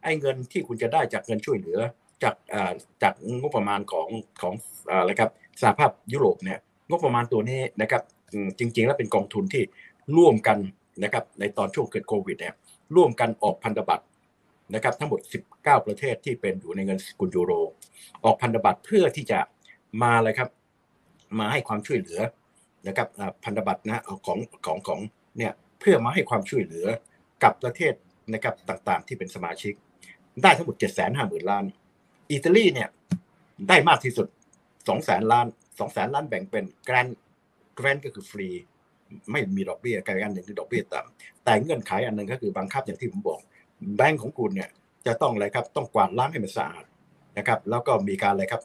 [0.02, 1.78] ไอ้เงินที่คุณจะได้จากเงินช่วยเหลือ
[2.22, 4.08] จากอ่าจากงบประมาณของ
[4.42, 4.54] ของ
[4.90, 8.02] อ่าอะไรครับสหภาพยุโรปเนี่ยงบประมาณตัวนี้นะครับ
[8.58, 9.62] จริง ๆ แล้วเป็นกองทุนที่
[10.16, 10.58] ร่วมกัน
[11.04, 12.54] นะครับในตอนช่วงเกิดโควิดเนี่ย
[12.96, 14.04] ร่วมกันออกพันธบัตร
[14.74, 15.20] นะครับทั้งหมด
[15.52, 17.52] 19 ประเทศที่เป็นอยู่ในเงินสกุลยูโร
[18.24, 19.38] ออกพันธบัตรเพื่อที่จะ
[20.02, 20.48] มาอะไรครับ
[21.38, 22.18] มาให้ความช่วยเหลือ
[22.88, 23.08] นะครับ
[23.44, 25.00] พันธบัตรนะของของของ
[25.38, 26.86] เนี่ยเพื่อมาให้ความช่วยเหลือ
[27.42, 27.94] กับประเทศ
[28.34, 29.72] นะครับต่างๆ ที่เป็นสมาชิก
[30.42, 31.64] ได้ทั้งหมด7 5 0 0 0 0ล้าน
[32.32, 32.88] อิตาลีเนี่ย
[33.68, 34.26] ได้มากที่สุด
[34.86, 35.46] 2 0 0 0 0 0ล้าน
[35.78, 37.08] 2 0 0 0 0 0ล้านแบ่งเป็นแกรน
[37.76, 38.48] แกรนก็คือฟรี
[39.30, 43.40] ไม่มีดอกเบี้ยการอันหนึ่งคือดอกเบี้ยต่ำแต่เงื่อนไขอันหนึ่งก็คือบังคับอย่างที่ผมบอก
[43.96, 44.70] แบงก์ของคุณเนี่ย
[45.06, 46.84] จะต้องอะไรครับต้องกวาดล้างให้มันสะอาด
[47.38, 48.62] นะครับ แล้วก็มีการอะไรครับ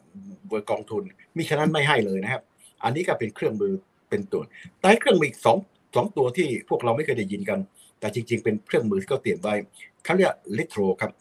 [0.48, 1.04] เบอร์กองทุน
[1.36, 2.42] มิฉะนั้นไม่ให้เลยนะครับ
[2.84, 3.74] อันนี้ก็เป็นเครื่องมือ
[4.10, 4.44] เป็นตัว
[4.80, 5.58] แต่เครื่องมืออีกสอง
[5.96, 7.60] สองตัวที่พวกเราไม่เคยได้ยินกัน
[8.00, 9.56] แต่จริง ๆ เป็นเครื่องมือที่เขาเตรียมไว้
[10.04, 11.12] เขาเรียก litro ครับ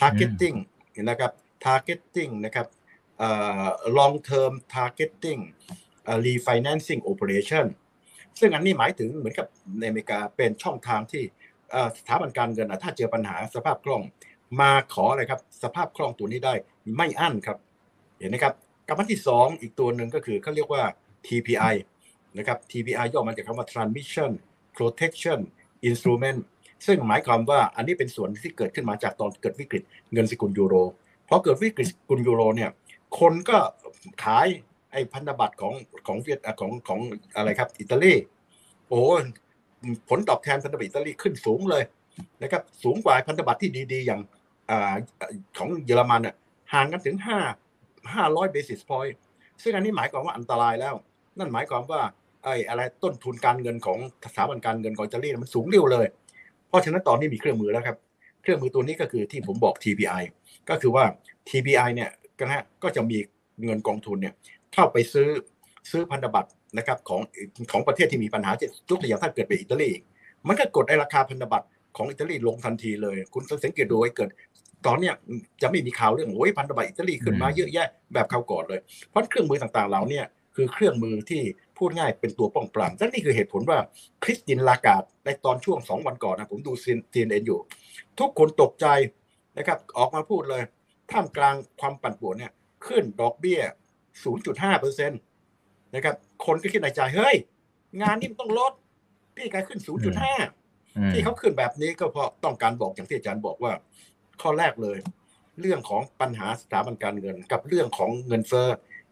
[0.00, 0.56] targeting
[1.10, 1.32] นะครับ
[1.64, 2.66] targeting นะครับ
[3.96, 5.40] long term targeting
[6.26, 7.66] refinancing operation
[8.40, 9.46] ซึ่งอันนี้หมายถึงเหมือนกับ
[9.78, 11.22] ในอเมริกาเป็นช่องทางที่
[11.98, 14.02] สถาบันการเงินถ้าเจอปัญหาสภาพคล่อง
[14.60, 16.54] มาขออะไรครับ สภาพคล่องตัวนี้ได้
[16.96, 17.58] ไม่อั้นครับ
[18.18, 18.54] เห็นไหมครับ
[18.88, 20.82] กับอันที่สองอีกตัวหนึ่งก็คือเขาเรียกว่า
[21.26, 21.74] TPI
[22.38, 24.30] นะครับ TPI ย่อมาจากคำว่า Transmission
[24.76, 25.40] Protection
[25.88, 26.40] Instrument
[26.86, 29.82] ซึ่งหมายความว่าอันนี้เป็นส่วนที่เกิดขึ้นมาจากตอนเกิดวิกฤต
[30.12, 30.74] เงินสกุลยูโร
[31.26, 32.70] เพราะเกิดวิกฤตสกุลยูโรเนี่ย
[33.18, 33.58] คนก็
[34.24, 34.46] ขาย
[34.92, 35.74] ไอ้พันธบัตรของ
[36.06, 37.00] ของเวียดของของ
[37.36, 38.14] อะไรครับอิตาลี
[38.88, 39.00] โอ้
[40.08, 41.82] ผลตอบแทนพันธบัตรอิตาลีขึ้นสูงเลย
[42.42, 44.20] นะครับสูงกว่าพันธบัตรที่ดีๆ อย่าง
[44.70, 44.72] อ
[45.58, 46.34] ของเยอรมันอะ
[46.72, 47.38] ห่างกันถึงห้า
[48.14, 49.16] ห้าร้อยเบสิสพอยต์
[49.62, 50.94] ซึ่งอันนี้หมายความว่าอันตรายแล้ว
[51.38, 52.02] นั่นหมายความว่า
[52.44, 56.06] ไอ้อะไรต้นทุนการเงินของสถาบันการเงินของอิตาลีมันสูงเร็วเลย
[56.68, 57.96] เพราะฉะนั้นตอนนี้มีเครื่องมือแล้วครับ
[58.42, 60.22] เครื่องมือตัวนี้ก็คือที่ผมบอก TPI
[60.68, 61.04] ก็คือว่า
[61.48, 63.18] TPI เนี่ยก็นะก็จะมี
[63.64, 64.34] เงินกองทุนเนี่ย
[64.74, 65.28] เข้าไปซื้อ
[65.90, 67.20] ซื้อพันธบัตรนะครับของ
[67.72, 69.90] ของประเทศที่มีปัญหาเช่นยกตัวอย่างถ้าเกิดเป็นอิตาลี
[70.46, 74.28] มันก็กดไอ้ราคาพันธบัตรของอิตาลีลงทันทีเลย คุณสังเกตดูไว้เกิด
[74.86, 75.14] ตอนเนี้ย
[75.62, 80.20] จะไม่มีข่าวเรื่องโอ้ยพันธบัตรอิตาลีขึ้นมาเยอะแยะแบบเขาวก่อนเลยเพราะเครื่องมือต่างๆเหล่าเนี้
[80.54, 81.42] คือเครื่องมือที่
[81.80, 83.78] พูดง่ายเป็นตัวป้องปรามและนี่คือเหตุผลว่า
[84.22, 86.98] คริสตินลากาดในตอนช่วงสองวันก่อนนะผมดูซีน
[87.30, 87.60] เอ็นอยู่
[88.18, 88.86] ทุกคนตกใจ
[89.58, 90.62] นะครับ ออกมาพูดเลย
[91.10, 92.52] ท่ามกลางความปั่นป่วนเนี่ย
[92.86, 93.60] ขึ้นดอกเบี้ย
[94.20, 95.20] 0.5เปอร์เซ็นต์
[95.94, 96.14] นะครับ
[96.46, 97.36] คนก็คิดในใจเฮ้ย
[98.00, 98.72] งานนี้มันต้องลด
[99.36, 99.80] พี่กายขึ้น
[100.46, 103.72] 0.5 ที่เขาขึ้นแบบนี้ก็เพราะต้องการบอกอย่างที่อาจารย์บอกว่า
[104.40, 104.98] ข้อแรกเลย
[105.60, 108.68] เรื่องของปัญหาสถาบันการเงิน กับเรื่องของเงินเฟ้อ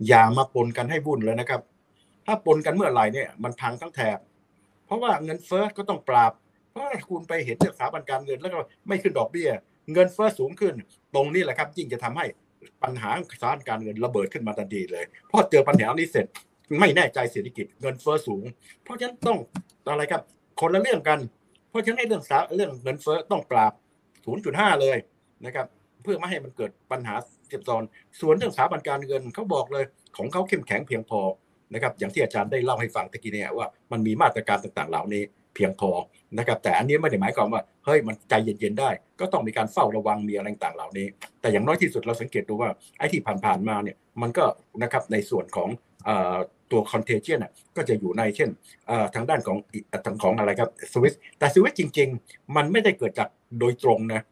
[0.08, 1.60] อย่ามาปนกันให้วุ่นเลยนะครับ
[2.30, 4.18] ถ้าปนกันเมื่อไหร่เนี่ยมันพังทั้งแถบ
[4.86, 6.32] เพราะว่าเงินเฟ้อก็ต้องปราบ
[6.70, 9.50] เพราะคุณไปเห็นสถาบันการเงินแล้วก็ไม่ขึ้นดอกเบี้ย
[9.92, 10.74] เงินเฟ้อสูงขึ้น
[11.14, 12.26] ตรงนี้แหละครับยิ่งจะทำให้
[12.82, 16.26] ปัญหาสถาบันการเงินระเบิดขึ้นมาทันทีเลยเพราะเจอปัญหานี้เสร็จ
[16.80, 18.44] ไม่แน่ใจเศรษฐกิจเงินเฟ้อสูง
[18.84, 19.38] เพราะฉะนั้นต้อง
[19.88, 20.22] อะไรครับ
[20.60, 21.18] คนละเรื่องกัน
[21.70, 23.72] เพราะฉะนั้นเรื่องสาเรื่องเงินเฟ้อต้องปราบ
[24.26, 24.98] 0.5 เลย
[25.44, 25.66] นะครับ
[26.02, 27.14] เพื่อไม่ให้มันเกิดปัญหา
[27.48, 27.82] เจ็บซ้อน
[28.20, 29.84] ส่วนเรื่องสถาบันการเงินเขาบอกเลย
[30.16, 31.20] ของเขาเข้มแข็งเพียงพอ
[31.72, 35.22] นะครับอย่างที่อาจารย์ได้เล่าให้ฟังตะกี้เนี่ยว่ามันมีมาตรการต่างๆ เหล่านี้
[35.54, 35.90] เพียงพอ
[36.38, 41.06] นะครับแต่อันนี้ไม่ได้หมายความว่าเฮ้ยมันใจเย็นๆได้ ก็ต้องมีการเฝ้าระวังมีอะไรต่างๆเหล่านี้
[41.40, 44.44] แต่อย่างน้อยที่สุดเราสังเกตดูว่าไอ้ที่ผ่านๆมาเนี่ยมันก็
[44.82, 45.68] นะครับในส่วนของ
[46.70, 48.48] ตัว contagion ก็จะอยู่ในเช่น
[49.14, 49.58] ทางด้านของ
[50.06, 53.28] ทางของอะไรครับสวิสแต่สวิสจริง ๆ มันไม่ได้เกิดจาก
[53.60, 54.22] โดยตรงนะ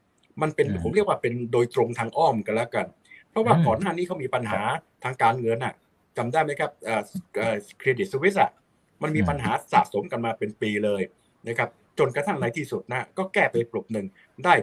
[0.43, 2.87] มันเป็นผมเรียกว่าเป็นโดยตรงทางอ้อมกันแล้วกัน
[3.31, 4.61] เพราะว่าก่อนหน้านี้เขามีปัญหา
[5.05, 5.75] ทางการเงินอะ
[6.17, 6.71] จำได้ไหมครับ
[7.79, 8.51] เครดิตสวิสอะ
[9.03, 11.03] มันมีปัญหาสะสมกันมาเป็นปีเลย
[11.49, 14.07] นะครับจนกระทั่งในที่สุดนะก็แก้ไปปลุกหนึ่ง
[14.45, 14.55] ได้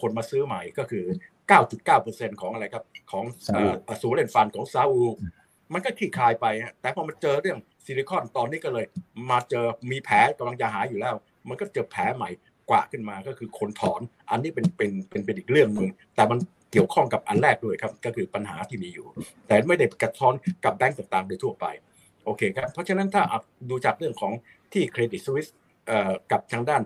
[0.00, 1.04] คนมาซื้อใหม่ก็คือ
[1.52, 3.24] 9.9%ของอะไรครับ ของ
[4.00, 5.02] สูเรนฟันของซาอุ
[5.72, 6.46] มันก็คลี่คลายไป
[6.80, 8.86] แต่พอมันเจอเรื่องซิลิคอนตอนนี้ก็เลย
[9.30, 11.14] มาเจอมีแผลกำลังจะหายอยู่แล้ว
[11.48, 12.30] มันก็เจอแผลใหม่
[12.70, 14.00] กว่าขึ้นมาก็คือคนถอน
[14.30, 16.38] อันนี้เป็นเป็นเป็นเป็นอีกเรื่องหนึ่งแต่มัน
[16.72, 19.06] เกี่ยวข้องกับอันแรกด้วยครับ ก็คือปัญหาที่มีอยู่
[19.46, 21.66] แต่ไม่ได้สะท้อนกับแบงก์ต่างๆโดยทั่วไป
[22.24, 23.22] โอเคครับเพราะฉะนั้นถ้า
[23.70, 24.32] ดูจากเรื่องของ
[24.72, 25.46] ที่ Credit Suisse
[26.32, 26.82] กับทางด้าน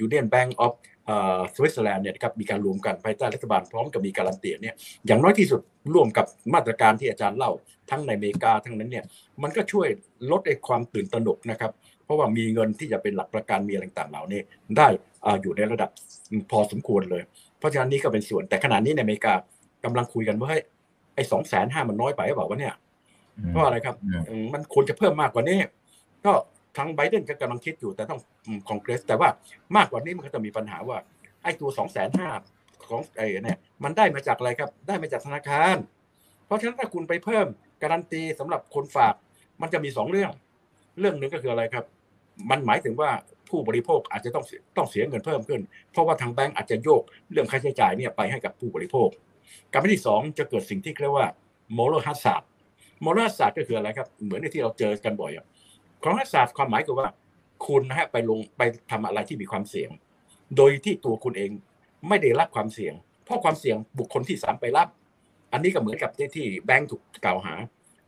[0.00, 4.74] Union Bank of Switzerland เนี่ยครับมีการรวมกันภายใต้รัฐบาลพร้อมกับมีการันตีเนี่ย
[5.06, 5.60] อย่างน้อยที่สุด
[5.94, 7.52] ร่วมกับมาตรการที่อาจารย์เล่า
[7.90, 9.04] ทั้งในอเมริกาทั้งนั้นเนี่ย
[9.42, 9.88] มันก็ช่วย
[10.30, 11.72] ลดไอ้ความตื่นตระหนกนะครับ
[12.04, 14.40] เพราะว่ามีเงินที่จะเป็นหลักประกันมีอะไรต่างๆเหล่านี้
[14.76, 14.88] ได้
[15.42, 15.90] อยู่ในระดับ
[16.50, 17.22] พอสมควรเลย
[17.62, 19.34] เพราะฉะนั้นนี่ก็เป็นส่วนแต่ขณะนี้ในอเมริกา
[19.84, 20.58] กำลังคุยกันว่าให้
[21.14, 22.74] ไอ้สองแสนห้ามันน้อยไปหรือเปล่าวะเนี่ย
[23.48, 23.96] เพราะอะไรครับ
[24.54, 25.58] มันควรจะเพิ่มมากกว่านี้
[26.24, 26.32] ก็
[26.76, 28.20] ทางไบเดนก็กำลังคิดอยู่แต่ต้อง
[28.68, 29.28] คอนเกรส แต่ว่า
[29.76, 30.96] มากกว่านี้มันก็จะมีปัญหาว่า
[31.42, 32.28] ไอ้ตัวสองแสนห้า
[32.88, 35.76] ของไอ้เนี่ยมันได้มาจากอะไรครับ ได้มาจากธนาคาร
[36.46, 37.46] เพราะฉะนั้นถ้าคุณไปเพิ่ม
[37.82, 39.14] การันตีสำหรับคนฝาก
[39.60, 40.32] มันจะมีสองเรื่อง
[41.00, 41.84] เรื่องหนึ่งก็คืออะไรครับ
[42.50, 43.10] มันหมายถึงว่า
[43.52, 44.44] ผู้บริโภคอาจจะต้อง
[44.76, 45.60] ต้องเสียเงินเพิ่มขึ้น
[45.92, 49.08] เพราะว่าทางแบงก์อาจจะโยกเรื่องค่าใช้จ่ายเนี่ยไปให้กับผู้บริโภค
[49.72, 51.28] การที่สองจะเกิดสิ่งที่เรียกว่า
[51.74, 52.42] moral hazard
[53.02, 55.46] moral hazard ก็คืออะไรครับ เหมือนที่เราเจอกันบ่อยอะ
[56.02, 57.08] ของ hazard ความหมายคือว่า
[57.66, 59.90] คุณนะฮะไปลงไปทำอะไรที่มีความเสี่ยง
[60.56, 61.50] โดยที่ตัวคุณเอง
[62.08, 64.88] ไม่ได้รับความเสี่ยง เพราะความเสี่ยงบุคคลที่สามไปรับ
[65.52, 67.54] อันนี้ก็เหมือนกับที่แบงก์ถูกกล่าวหา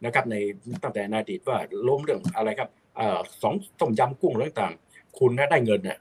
[0.04, 0.37] นะครับใน
[0.83, 3.00] ตั้งแต่ในอดีตว่าล้มเรื่องอะไรครับอ
[3.42, 4.74] สองต้มยำกุ้งอะไรต่าง
[5.18, 5.98] คุณนะได้เงินเนี่ย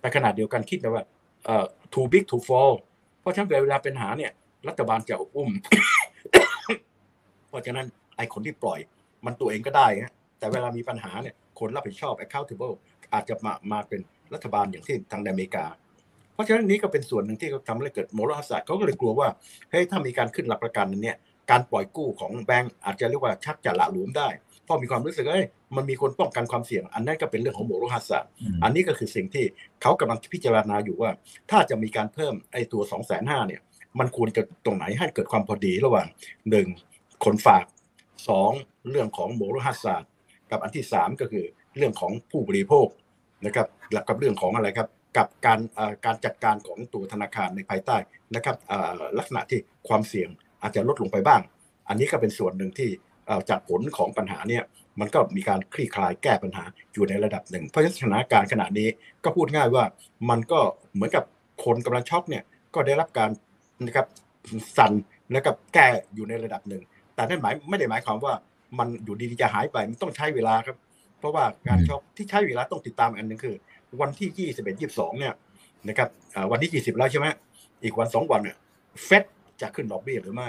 [0.00, 1.04] แต่ขนาดเดียวกันคิดนะว่า
[1.44, 2.74] เอ่อ too big to fall
[3.20, 4.32] เพราะฉะนั้นเวลาเป็นหาเนี่ย
[4.68, 5.50] รัฐบาลจะอุ้ม
[7.48, 8.78] เพราะฉะนั้นไอ้คนที่ปล่อย
[9.26, 12.74] มันตัวเองก็ได้ฮะแต่เวลามีปัญหาเนี่ยคนรับผิดชอบ accountable
[13.12, 14.00] อาจจะมามาเป็น
[14.34, 15.66] รัฐบาลอย่างที่ทางอเมริกา
[16.34, 19.28] เพราะฉะนั้นนี้ก็เป็นส่วนหนึ่งที่เขาทำให้เกิดโมรสาสตร์เขาก็เลยกลัวว่า
[19.70, 21.16] เฮ้ยถ้ามีการขึ้นหลักประกันเนี่ย
[21.50, 24.28] การปล่อยกู้ของแบงก์อาจจะเรียกว่าชักจะละหลวมได้
[24.66, 28.30] พราะมีความรู้สึกเอ้ยมันมีคนป้องกันความเสี่ยง อันนั้นก็เป็นเรื่องของโมรสาสตร์
[28.64, 29.44] อันนี้ก็คือสิ่งที่
[29.82, 31.10] เขากำลังพิจารณาอยู่ว่า
[31.50, 33.60] ถ้าจะมีการเพิ่มไอ้ตัว2องแสนห้าเนี่ย
[33.98, 36.06] มันควรจะตรงไหนให้เกิดความพอดีระหว่าง
[36.50, 36.68] หนึ่ง
[37.24, 37.64] คนฝาก
[38.28, 38.50] สอง
[38.90, 40.10] เรื่องของโมรหัสศาสตร์
[40.50, 41.44] กับอันที่สามก็คือ
[41.76, 42.86] เรื่องของผู้บริโภค
[43.46, 45.60] นะครับแล้วกับเรื่องของอะไรครับกับการ
[46.04, 47.96] การจัดการของตัวธนาคารในภายใต้
[48.34, 48.56] นะครับ
[49.18, 50.28] ลักษณะที่ความเสี่ยง
[50.62, 51.40] อาจจะลดลงไปบ้าง
[51.88, 52.90] อันนี้ก็เป็นส่วนหนึ่งที่
[53.48, 54.64] จากผลของปัญหาเนี่ย
[55.00, 58.88] มันก็มีการคลี่คลายแก้ปัญหาอยู่ในระดับหนึ่ง เพราะฉะนั้นสถานการณ์ขณะนี้
[59.24, 59.84] ก็พูดง่ายว่า
[60.30, 60.60] มันก็
[60.94, 61.24] เหมือนกับ
[61.64, 62.42] คนกำลังช็อกเนี่ย
[62.74, 63.30] ก็ได้รับการ
[63.86, 64.06] นะครับ
[64.76, 64.92] สั่น
[65.32, 66.82] แล้วก็แก้อยู่ในระดับหนึ่ง
[67.14, 68.34] แต่นั่นหมายไม่ได้หมายความว่า
[68.78, 70.76] มันอยู่ดีๆจะหายไปมันต้องใช้เวลาครับ
[71.18, 73.56] เพราะว่าการช็อกที่ใช้เวลาต้องติดตามอันหนึ่งคือ
[74.00, 75.34] วันที่21 22เนี่ย
[75.88, 76.08] นะครับ
[76.50, 77.26] วันที่20แล้วใช่ไหม
[77.82, 78.56] อีกวันสองวันเนี่ย
[79.04, 79.24] เฟด
[79.60, 80.48] จะขึ้นดอกเบี้ยหรือไม่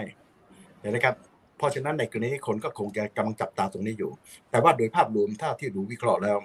[0.90, 1.16] นะครับ
[1.58, 4.12] เพราะฉะนั้นในกรณีนี้คนก็คงจะกำลังจับตาตรงนี้อยู่
[4.52, 6.38] แต่ว่าโดยภาพรวมถ้าที่ดูวิเคราะห์แล้ว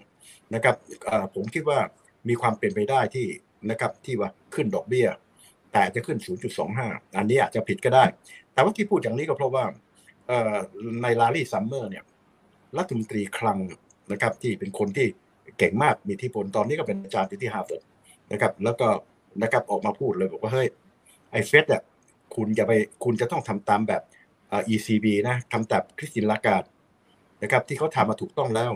[0.55, 0.77] นะครับ
[1.35, 1.79] ผมคิดว่า
[2.29, 3.27] มีความเป็นไปได้ที่
[3.71, 5.07] นะครับที่ว่าขึ้นดอกเบี้ย
[5.73, 6.19] แต่จะขึ้น
[6.67, 8.05] 0.25 อันนี้อาจจะผิดก็ได้
[8.53, 9.65] แต่ว่าที่พูดอย่างนี้ก็เพราะว่า
[11.03, 12.05] ใน Larry Summers เนี่ย
[12.79, 13.59] รัฐมนตรีคลัง
[14.13, 15.07] นะครับที่เป็นคนที่
[15.59, 17.83] เก่งมากมีอิทธิพลตอนนี้ก็เป็นอาจารย์ที่ฮาร์วาร์ด
[18.33, 18.89] นะครับแล้วก็
[19.43, 20.69] นะครับออกมาพูดเลยบอกว่าเฮ้ย
[21.31, 21.83] ไอเฟดอะ
[22.37, 22.73] คุณจะไป
[23.05, 24.03] คุณจะต้องทำตามแบบ
[24.73, 26.63] ECB นะทำแบบ Christine Lagarde
[27.43, 28.73] นะครับที่เขาทำมาถูกต้องแล้ว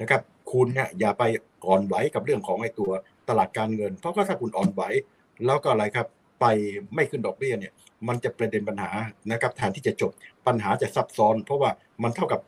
[0.00, 1.22] นะครับคุณเนี่ยอย่าไป
[1.66, 2.90] อ่อนไหวกับเรื่องของไอ้ตัว
[3.28, 4.82] ตลาดการเงิน เพราะถ้าคุณอ่อนไหว
[5.46, 6.06] แล้วก็อะไรครับ
[6.40, 6.46] ไป
[6.94, 7.72] ไม่ขึ้นดอกเบี้ยเนี่ย
[8.08, 8.90] มันจะประเด็นปัญหา
[9.32, 10.10] นะครับแทนที่จะจบ
[10.46, 11.70] ปัญหาจะซับซ้อน เพราะว่า
[12.02, 12.40] มันเท่ากับ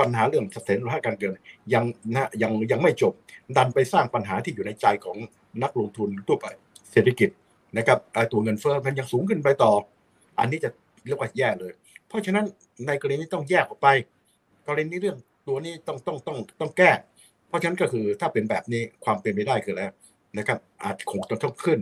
[0.00, 1.32] ปัญหาเรื่องเสถียรภาพการเงิน
[1.74, 1.84] ยัง
[2.14, 3.12] นะยังยังไม่จบ
[3.56, 5.16] ดันไปสร้างปัญหาที่อยู่ในใจของ
[5.62, 6.46] นักลงทุนทั่วไป
[6.92, 7.30] เศรษฐกิจ
[7.76, 7.98] นะครับ
[8.32, 9.72] ตัวเงินเฟ้อมันยังสูงขึ้นไปต่อ
[10.38, 10.70] อันนี้จะ
[11.04, 11.72] เรียกว่าแย่เลย
[12.16, 12.44] ราะฉะนั้น
[12.86, 13.88] ในกรณีนี้ต้องแยกออกไป
[14.66, 15.16] กรณีเรื่อง
[15.48, 16.90] ตัวนี้ต้องต้องต้องต้องแก้
[17.48, 19.90] เพราะฉะนั้นก็คือถ้าเป็นแบบนี้ความเป็นไปได้คือแล้ว
[20.38, 21.78] นะครับ อาจคงต้องขึ้น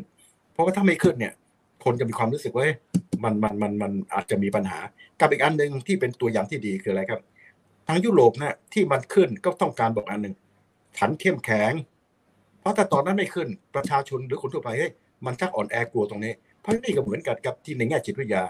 [0.53, 1.33] เพราะว่าถ้าไม่ขึ้นเนี่ย
[1.85, 2.67] คนจะมีความรู้สึกว่า
[3.25, 4.79] มันมันมันมันอาจจะมีปัญหา
[5.21, 7.21] กับอีกอันหนึ่งที่เป็นตัวอย่างที่ดีคืออะไรครับ
[7.87, 10.35] ทางยุโรปนะที่มันขึ้นก็ต้องการบอกอันหนึ่ง
[10.99, 11.73] ฉันเข้มแข็ง
[12.61, 14.93] เพราะถ้าตอนนั้นไม่ขึ้นประชาชนหรือคนทั่วไปเฮ้ย
[15.27, 18.43] มันชักอ่อนแอกลัวตรงนี้ เพราะนี่ก็เหมือนกันกับที่ในแง่จิตวิทยา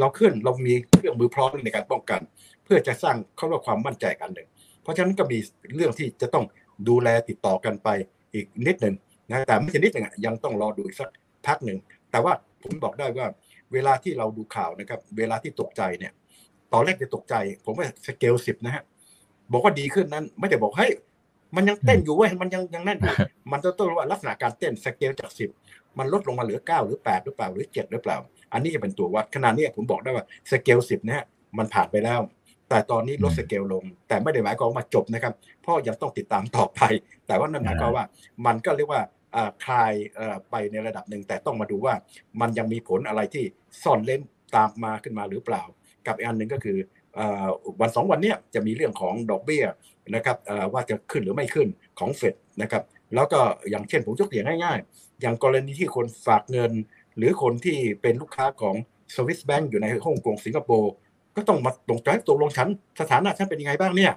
[0.00, 2.20] เราขึ้นเรามีเครื่องมือพร้อมในการป้องกัน
[2.64, 4.48] เพื่อจะสร้างเขาเรียกความมั่นใจกันหนึ่ง
[4.82, 5.38] เพราะฉะนั้นก็มี
[5.74, 6.44] เรื่องที่จะต้อง
[6.88, 7.88] ดูแลติดต่อกันไป
[8.34, 8.94] อีกนิดหนึ่ง
[9.30, 11.08] นะแต่ไม่ใช่นิดหนึ่งยังต้องรอดูอีกสัก
[11.46, 11.78] พักหนึ่ง
[12.10, 13.26] แต่ว่าผมบอกได้ว่า
[13.72, 16.12] เวลาที่เราดูข่าวนะครับ เวลาที่ตกใจเนี่ย
[16.72, 18.82] ตอนแรกจะตกใจ ผมว่าสเกลสิบนะฮะ
[19.52, 20.92] บอกว่าดีขึ้นนั้น ไม่ได้บอกเฮ้ย
[21.56, 23.14] มันยังเต้นอยู่เว้ยมันยังยังแน่นอยู่
[23.52, 25.50] มันต้องต้องรู้ว่าลักษณะการเต้นสเกลจากสิบ
[25.98, 28.18] มันลดลงมาเหลือเก้าหรือแปดหรือเปล่าหรือเจ็ดหรือเปล่า
[28.52, 31.22] อันนี้จะเป็นตัววัดขนาดนี้ผมบอกได้ว่าสเกลสิบเนี่ย
[31.58, 32.20] มันผ่านไปแล้ว
[32.68, 36.80] แต่ตอนนี้ลดสเกลลง แต่ไม่ได้หมายความว่าจบนะครับเพราะยังต้องติดตามต่อไป
[37.26, 38.04] แต่ว่านั่นหมายความว่า
[38.46, 39.02] มันก็เรียกว่า
[39.64, 39.92] คลาย
[40.50, 41.94] ไปในระดับหนึ่งแต่ต้องมาดูว่า
[42.40, 43.44] มันยังมีผลอะไรที่
[43.82, 44.20] ซ่อนเล่น
[44.56, 45.62] ตามมาขึ้นมาหรือเปล่า
[46.06, 46.78] กับอีกอันหนึ่งก็คือ
[47.80, 49.64] วันสองวันนี้จะมีเรื่องของดอกเบี้ย
[50.14, 50.36] นะครับ
[50.72, 52.82] ว่าจะขึ้นหรือไม่ขึ้นของเฟดนะครับ
[53.14, 56.72] แล้วก็อย่างเช่นผมยกตัวอย่างง่าย ๆ อย่างกรณีที่คนฝากเงิน
[57.16, 58.74] หรือคนที่เป็นลูกค้าของ
[59.14, 60.92] สวิสแบงก์อยู่ในฮ่องกงสิงคโปร์
[61.36, 62.68] ก็ต้องมาตกใจตกลงฉัน
[63.00, 64.12] สถานะฉันเป็นยังไงบ้างเนี่ย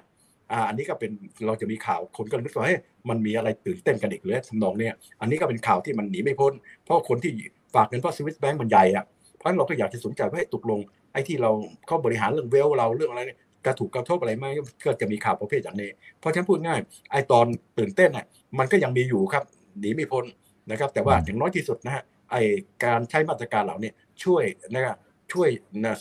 [0.52, 1.10] อ่าอันนี้ก็เป็น
[1.46, 2.78] เราจะมีข่าวคนก็นึกว่าเฮ้ย
[3.08, 6.52] มันมีอะไรตื่นเต้นกันอีกเลยทำนองเนี่ยอันนี้ก็เป็นข่าวที่มันหนีไม่พ้น
[6.84, 7.32] เพราะคนที่
[7.74, 9.04] ฝากเงินเพราะสวิสแบงก์มันใหญ่อะ
[9.36, 10.80] เพราะเราก็อยากจะสนใจว่าให้ตกลง
[11.12, 11.50] ไอ้ที่เรา
[11.86, 14.46] เข้าบริหารเรื่อง wealth เราเรื่องอะไรเนี่ยกระถูกกระทบอะไรไหม
[14.84, 16.78] ก็จะมีข่าวประเภทอย่างนี้ เพราะฉันพูดง่าย
[17.10, 17.46] ไอ้ตอน
[17.78, 18.26] ตื่นเต้นอะ
[18.58, 19.44] มันก็ยังมีอยู่ครับ
[19.80, 20.24] หนีไม่พ้น
[20.70, 22.36] นะครับ แต่ว่าอย่างน้อยที่สุดนะฮะ ไอ
[22.84, 23.90] การใช้มาตรการเหล่านี้
[24.24, 24.96] ช่วยนะครับ
[25.32, 25.48] ช่วย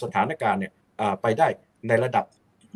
[0.03, 0.73] สถานการณ์เนี่ย
[1.21, 1.47] ไปได้
[1.87, 2.25] ในระดับ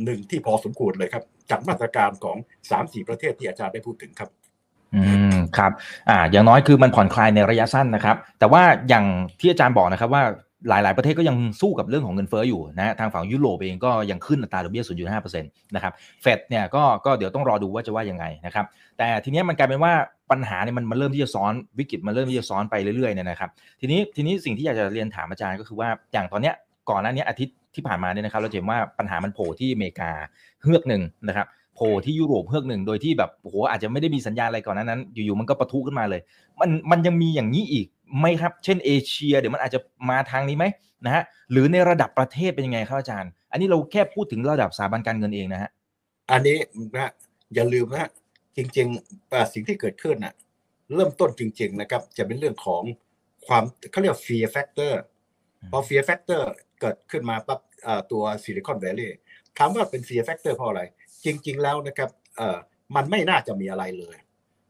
[0.06, 2.38] หนึ่งที่พอสมควรเลยครับ จากมาตรการของ
[2.72, 4.30] สามสี่ประเทศที่อาจารย์ได้พูดถึงครับ
[4.96, 5.72] อืมครับ
[6.10, 9.06] อ่าอย่างน้อยคือมันผ่อนคลายในระยะสั้นนะครับ แต่ว่าอย่าง
[9.40, 10.24] ที่อาจารย์บอกนะครับว่า
[10.68, 18.66] หลาย ๆ ประเทศก็ยังสู้กับเรื่องของเงินเฟ้ออยู่นะทางฝั่งยุโรปเองก็ยังขึ้นอัตราดอกเบี้ย 0.5%นะครับ เฟดเนี่ยก็ก็เดี๋ยวต้องรอดูว่าจะว่ายังไงนะครับ
[18.98, 19.94] แต่ทีนี้มันกลายเป็นว่า
[20.32, 23.50] ปัญหาเนี่ยมันมันเริ่มที่จะซ้อนวิกฤตมันเริ่มที่จะซ้อนไปเรื่อย ๆ เนี่ยนะครับ
[23.82, 26.56] ทีนี้ทีนี้สิ่งที่อยากจะเรียนถามอาจารย์ก็คือว่าอย่างตอนเนี้ย
[26.90, 30.12] ก่อนหน้านี้อาทิตย์ที่ผ่านมาเนี่ยนะครับ เราเห็นว่าปัญหามันโผล่ที่อเมริกา
[30.64, 36.22] เฮือกหนึ่งนะครับโผล่ที่ยุโรปเฮือกหนึ่งโดยที่แบบโหอาจจะไม่ได้มีสัญญาณอะไรก่อนนั้นอยู่ๆมันก็ปะทุขึ้นมาเลย
[36.62, 40.66] มันมันยังมีอย่างนี้อีก ไหมครับ เช่นเอเชีย เดี๋ยวมันอาจจะมาทางนี้ไหม
[41.06, 45.70] นะฮะหรือในระดับประเทศเป็นยังไงครับอาจารย์ อันนี้เราแค่พูดถึงระดับสถาบันการเงินเองนะฮะ
[46.32, 46.58] อันนี้
[46.96, 47.12] นะ
[47.56, 48.10] อย่าลืมนะ
[48.58, 50.34] จริงๆสิ่งที่เกิดขึ้นนะ
[50.96, 52.84] เริ่มต้นจริง ๆนะครับ จะเป็นเรื่องของ
[53.48, 54.94] ความเขาเรียก fear factor
[55.72, 56.42] พอ fear factor
[56.82, 57.60] เกิดขึ้นมาปั๊บ
[58.12, 59.18] ตัวซิลิคอนแวลลีย์
[59.58, 60.82] ถามว่าเป็น fear factor เพราะอะไร
[61.26, 62.10] จริง ๆ แล้วนะครับ
[62.96, 64.18] มันไม่น่าจะมีอะไรเลย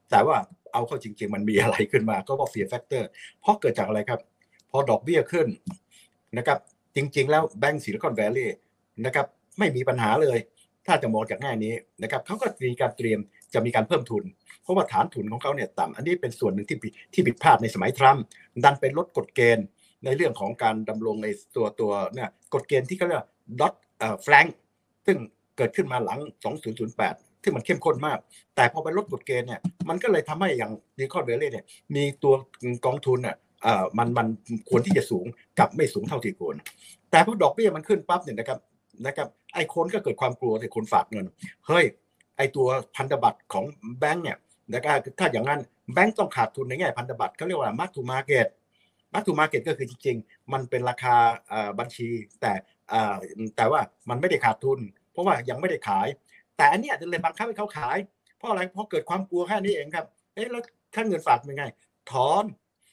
[0.10, 0.38] แต่ว่า
[0.73, 3.03] เอาเข้าจริง ๆ มันมีอะไรขึ้นมา ก็เพราะ fear factor
[3.41, 4.19] เพราะเกิดจากอะไรครับ
[4.71, 5.47] พอดอกเบี้ยขึ้น
[6.38, 6.60] นะครับ
[6.95, 8.55] จริง ๆ แล้วแบงก์ซิลิคอนแวลลีย์
[9.05, 9.25] นะครับ
[9.60, 10.39] ไม่มีปัญหาเลย
[10.86, 13.19] ถ้าจะมองจากแง่นี้นะครับเขาก็มีการเตรียม
[13.53, 14.23] จะมีการเพิ่มทุน
[14.62, 16.77] เพราะว่าฐานทุนของเขาเนี่ยต่ำอันนี้เป็นส่วนหนึ่งที่
[17.13, 18.23] ที่ผิดพลาดในสมัยทรัมป์
[18.63, 19.65] ดันเป็นลดกฎเกณฑ์
[20.05, 23.25] ในเรื่องของการดำรงในตัวตัวเนี่ยกฎเกณฑ์ที่เขาเรียก
[23.60, 24.45] Dodd เอ่อ Frank
[25.05, 25.17] ซึ่ง
[25.58, 26.19] เกิดขึ้นมาหลัง
[26.75, 28.19] 2008 ที่มันเข้มข้นมาก
[28.56, 32.34] แต่พอไปลดกฎเกณฑ์เนี่ยมันก็เลยทำให้อย่าง Silicon Valley เนี่ยมีตัว
[32.86, 33.38] กองทุนอะ
[33.97, 34.28] มันมัน
[34.69, 35.25] ควรที่จะสูง
[35.60, 36.56] กับไม่สูงเท่าที่ควร
[37.12, 38.60] แต่พอดอกเบี้ยมันขึ้นปั๊บเนี่ยนะครับ
[39.06, 41.25] นะครับไอ้คนก็เกิดความกลัวในคนฝากเงิน
[41.67, 41.86] เฮ้ย
[42.38, 43.65] ไอ้ตัวพันธบัตรของ
[43.99, 44.38] แบงก์เนี่ย
[44.73, 45.62] นะครับถ้าอย่างนั้น
[45.93, 48.47] แบงก์ต้องขาดทุนในแง่พันธบัตรเขาเรียกว่า mark to market
[49.13, 51.15] mark to market ก็คือจริงๆ มันเป็นราคา
[51.80, 52.08] บัญชี
[52.41, 52.54] แต่
[53.56, 54.80] แต่ว่ามันไม่ได้ขาดทุน
[55.12, 56.08] เพราะว่ายังไม่ได้ขาย
[56.60, 57.98] แต่อันนี้อาจจะเลยบังคับให้เขาขาย
[58.38, 61.65] เพราะอะไรเพราะเกิดความกลัวแค่นี้เองครับเอ๊ะแล้วถ้าเงินฝากเป็นไง
[62.12, 62.43] ถอน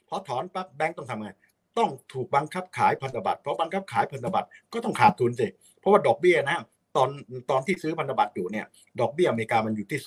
[0.08, 1.30] พอถอนปั๊บแบงก์ต้องทำไง
[1.78, 5.46] ต้องถูกบังคับขายพันธบัตรเพราะบังคับขายพันธบัตรก็ต้องขาดทุนสิ
[5.78, 6.58] เพราะว่าดอกเบี้ยนะ
[6.96, 7.08] ตอน
[7.50, 8.66] ตอนที่ซื้อพันธบัตรอยู่เนี่ย
[9.00, 10.00] ดอกเบี้ยอเมริกามันอยู่ที่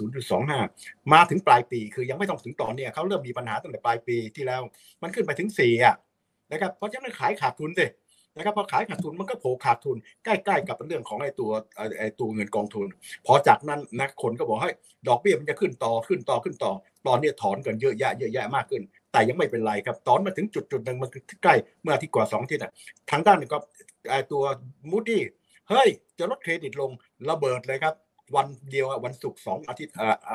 [0.51, 4.61] 0.25 มาถึงปลายปีคือยังไม่ต้องถึงตอนเนี่ยเขาเริ่มมีปัญหาตั้งแต่ปลายปีที่แล้ว
[5.01, 5.95] มันขึ้นไปถึง4อะ
[6.51, 7.85] นะครับเพราะฉะนั้นขายขาดทุนสิ
[8.39, 11.51] นะครับพอขายขาดทุนมันก็โผล่ขาดทุนใกล้ๆกับเรื่องของไอ้ตัว
[11.99, 12.87] ไอ้ตัวเงินกองทุน
[13.25, 14.71] พอจากนั้นนักคนก็บอกให้
[15.07, 16.71] ดอกเบี้ยมันจะขึ้นต่อขึ้นต่อขึ้นต่อ
[17.07, 21.09] ตอนนี้ถอนกันเยอะแยะเยอะแยะมากขึ้น แต่ยังไม่เป็นไรครับตอนมาถึงจุดจุดหนึ่งมัน
[21.43, 22.71] ใกล้เมื่อที่กว่าสองทิตย์อะ
[23.11, 23.57] ทางด้านนึงก็
[24.11, 24.43] ไอ้ตัว
[24.89, 25.21] Moody's
[25.69, 26.91] เฮ้ยจะลดเครดิตลง
[27.29, 27.93] ระเบิดเลยครับ
[28.35, 29.93] วันเดียววันศุกร์สองอาทิตย์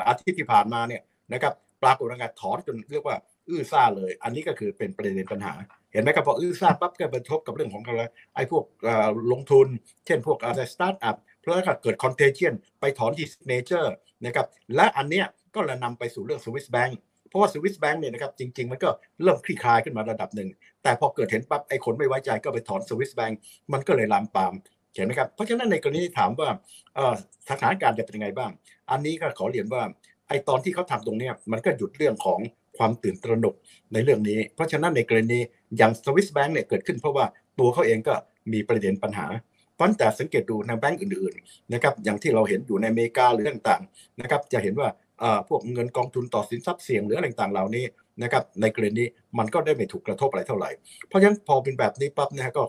[0.08, 3.16] อาทิตย์ที่ผ่านมาเนี่ยนะครับปรากฏการถอนจนเรียกว่า
[3.48, 5.54] อื้อซ่าเลย อันนี้ก็คือเป็นประเด็นปัญหา
[5.92, 8.02] เห็นไหมครับพออื้อซ่าปั๊บก็กระทบกับเรื่องของอะไร
[8.34, 8.64] ไอ้พวก
[9.32, 9.66] ลงทุน
[10.06, 18.90] เช่นพวกอะไรสตาร์ทอัพเพราะว่าเกิด contagion ไปถอนที่เนเจอร์นะครับและอันเนี้ยก็เลยนำไปสู่เรื่องสวิสแบงก์เพราะว่าสวิสแบงก์เนี่ยนะครับจริง ๆ มันก็
[19.22, 20.48] เริ่มคลี่คลายขึ้นมาระดับหนึ่ง
[20.82, 23.38] แต่พอเกิดเห็นปั๊บไอ้คนไม่ไว้ใจก็ไปถอนสวิสแบงก์
[23.72, 24.54] มันก็เลยลามปาม
[24.94, 26.48] เห็นไหมครับเพราะฉะนั้นในกรณีที่ถามว่า
[27.48, 28.50] สถานการณ์จะเป็นยังไงบ้าง
[28.90, 29.82] อันนี้ก็ขอเรียนว่า
[30.28, 32.40] ไอ้ตอนที่เขาทำตรงนี้มันก็หยุดเรื่องของ
[32.78, 33.54] ความตื่นตระหนก
[33.92, 35.38] ในเรื่องนี้ เพราะฉะนั้นในกรณี
[35.76, 37.24] อย่างสวิสแบงก์เนี่ยเกิดขึ้นเพราะว่า
[37.58, 38.14] ตัวเขาเองก็
[38.52, 39.26] มีประเด็นปัญหา
[39.74, 44.88] เพราะแต่สังเกตดูในแบงก์อื่นๆนะครับอย่างที่เราเห็นอยู่ในอเมริกาหรือต่างๆนะครับจะเห็นว่า
[45.48, 47.84] พวกเงินกองทุนต่อสินทรัพย์เสี่ยงหรืออะไรต่างๆเหล่านี้
[48.22, 49.04] นะครับในกรณี
[49.38, 50.70] มันก็ได้ไม่ถูกกระทบอะไรเท่าไหร่
[51.08, 52.64] เพราะฉะนั้นพอเป็นแบบนี้ปั๊บนะฮะก็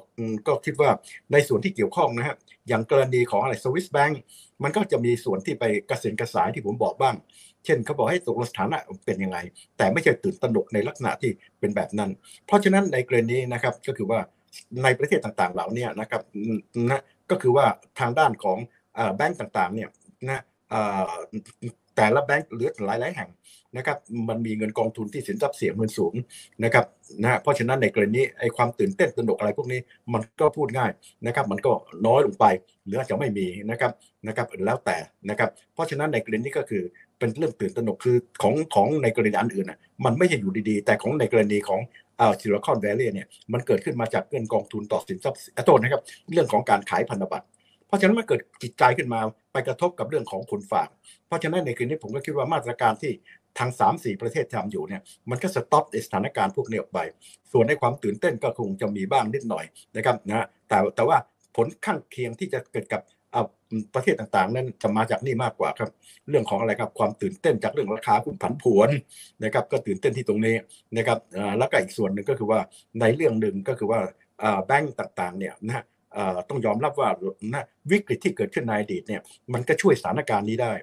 [0.47, 0.89] ก็คิดว่า
[1.31, 2.35] ในส่วนที่เกี่ยวข้องนะฮะ
[2.67, 4.21] อย่างกรณีของอะไรสวิสแบงก์
[4.63, 7.15] มันก็จะมีส่วนที่ไปกระเซ็นกระสายที่ผมบอกบ้าง
[7.65, 9.37] เช่นเขาบอกให้ตกลงสถานะเป็นยังไง
[9.77, 12.11] แต่ไม่ใช่ตื่นตระหนกในลักษณะที่เป็นแบบนั้น
[12.45, 14.19] เพราะฉะนั้นในกรณีนะครับก็คือว่า
[14.83, 16.21] ในประเทศต่างๆเหล่านี้นะครับ
[16.89, 17.65] นะก็คือว่า
[17.99, 18.57] ทางด้านของ
[19.15, 19.89] แบงก์ต่างๆเนี่ย
[20.27, 20.41] นะ
[21.95, 23.29] แต่ละแบงก์หรือหลายๆแห่ง
[23.77, 23.97] นะครับ
[24.29, 26.13] มันมีเงินกองทุนที่สินทรัพย์เสี่ยงเงินสูง
[26.63, 26.85] นะครับ
[27.23, 29.79] นะเพราะฉะนั้นในกรณีไอ้ความตื่นเต้นตระหนกอะไรพวกนี้
[30.13, 30.91] มันก็พูดง่าย
[31.25, 31.71] นะครับมันก็
[32.05, 32.45] น้อยลงไป
[32.85, 33.91] หรืออาจจะไม่มีนะครับ
[34.27, 34.97] นะครับแล้วแต่
[35.29, 36.83] นะครับเพราะฉะนั้นในกรณีก็คือ
[37.19, 41.79] เป็นเรื่องตื่นตระหนกคือของของในกรณีอันอื่นอะมันไม่ใช่อยู่ดีๆ แต่ของในกรณีของ
[42.19, 46.01] อ่าซิลิคอนแวลลย์เนี่ยมันเกิดขึ้นมาจากเงินกองทุนต่อสินทรัพย์โทษนะครับ
[46.33, 47.45] เรื่องของการขายพันธบัตร
[47.87, 49.19] เพราะฉะนั้นมันเกิดจิตใจขึ้นมา
[49.51, 50.87] ไปกระทบกับเรื่องของคนฝาก
[51.27, 53.11] เพราะฉะนั้นในคืนนี้ผมก็คิดว่ามาตรการที่
[53.59, 56.99] ทาง 3 4 ประเทศทำอยู่เนี่ยมันก็สต็อปสถานการณ์พวกนี้ออกไป
[57.51, 61.17] ส่วนในความตื่นเต้นก็คงจะมีบ้างนิดหน่อยนะครับนะแต่แต่ว่า
[61.55, 63.01] ผลข้างเคียงที่จะเกิดกับ
[63.93, 65.89] ประเทศต่างๆ นั้นจะมาจากนี่มากกว่าครับ
[66.29, 68.89] เรื่องของอะไรครับความตื่นเต้นจากเรื่องราคาหุ้ผันผวน
[69.43, 70.55] นะครับ ก็ตื่นเต้นที่ตรงนี้
[70.97, 71.19] นะครับ
[71.57, 72.59] แล้วก็อีกส่วนหนึ่งก็คือว่า
[72.99, 73.99] ในเรื่องหนึ่งก็คือว่า
[74.65, 75.83] แบงก์ต่างๆเนี่ยนะ
[76.49, 77.09] ต้องยอมรับว่า
[77.53, 79.21] นะวิกฤตที่เกิดขึ้นในอดีตเนี่ย
[79.53, 80.73] มันก็ช่วยสถานการณ์นี้ได้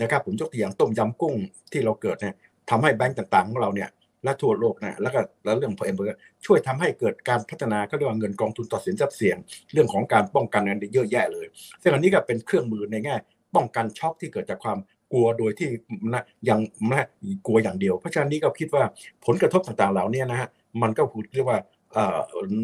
[0.00, 1.34] นะครับ ผมยกตัวอย่างต้มยำกุ้ง
[1.72, 2.34] ที่เราเกิดเนี่ย
[2.70, 3.88] ทำให้แบงก์ต่างๆของเราเนี่ย
[4.24, 9.36] และทั่วโลกนะแล้วก็แล้วเรื่องพอแฮมเบอร์เกอร์ช่วยทำให้เกิดการพัฒนาเขาเรียกว่าเงินกองทุนต่อสินทรัพย์เสี่ยง
[9.72, 11.46] เรื่องของการป้องกันกันเยอะแยะเลย
[11.82, 13.14] ซึ่งอันนี้ก็เป็นเครื่องมือในแง่
[13.54, 14.78] ป้องกันช็อคที่เกิดจากความ
[15.12, 15.68] กลัวโดยที่
[16.12, 16.60] นะยัง
[16.90, 17.06] นะ
[17.46, 18.84] กลัวอย่างเดียว เพราะฉะนั้นนี้ก็คิดว่า
[19.26, 20.48] ผลกระทบต่างๆเหล่านี้นะฮะ
[20.82, 21.58] มันก็พูดเรียกว่า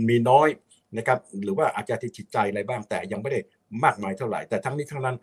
[0.09, 0.49] มีน้อย
[0.97, 3.41] นะครับหรือว่าอาจจะที่จิตใจอะไรบ้างแต่ยังไม่ได้
[3.85, 5.17] มากมายเท่าไหร่ แต่ทั้งนี้ทั้งนั้น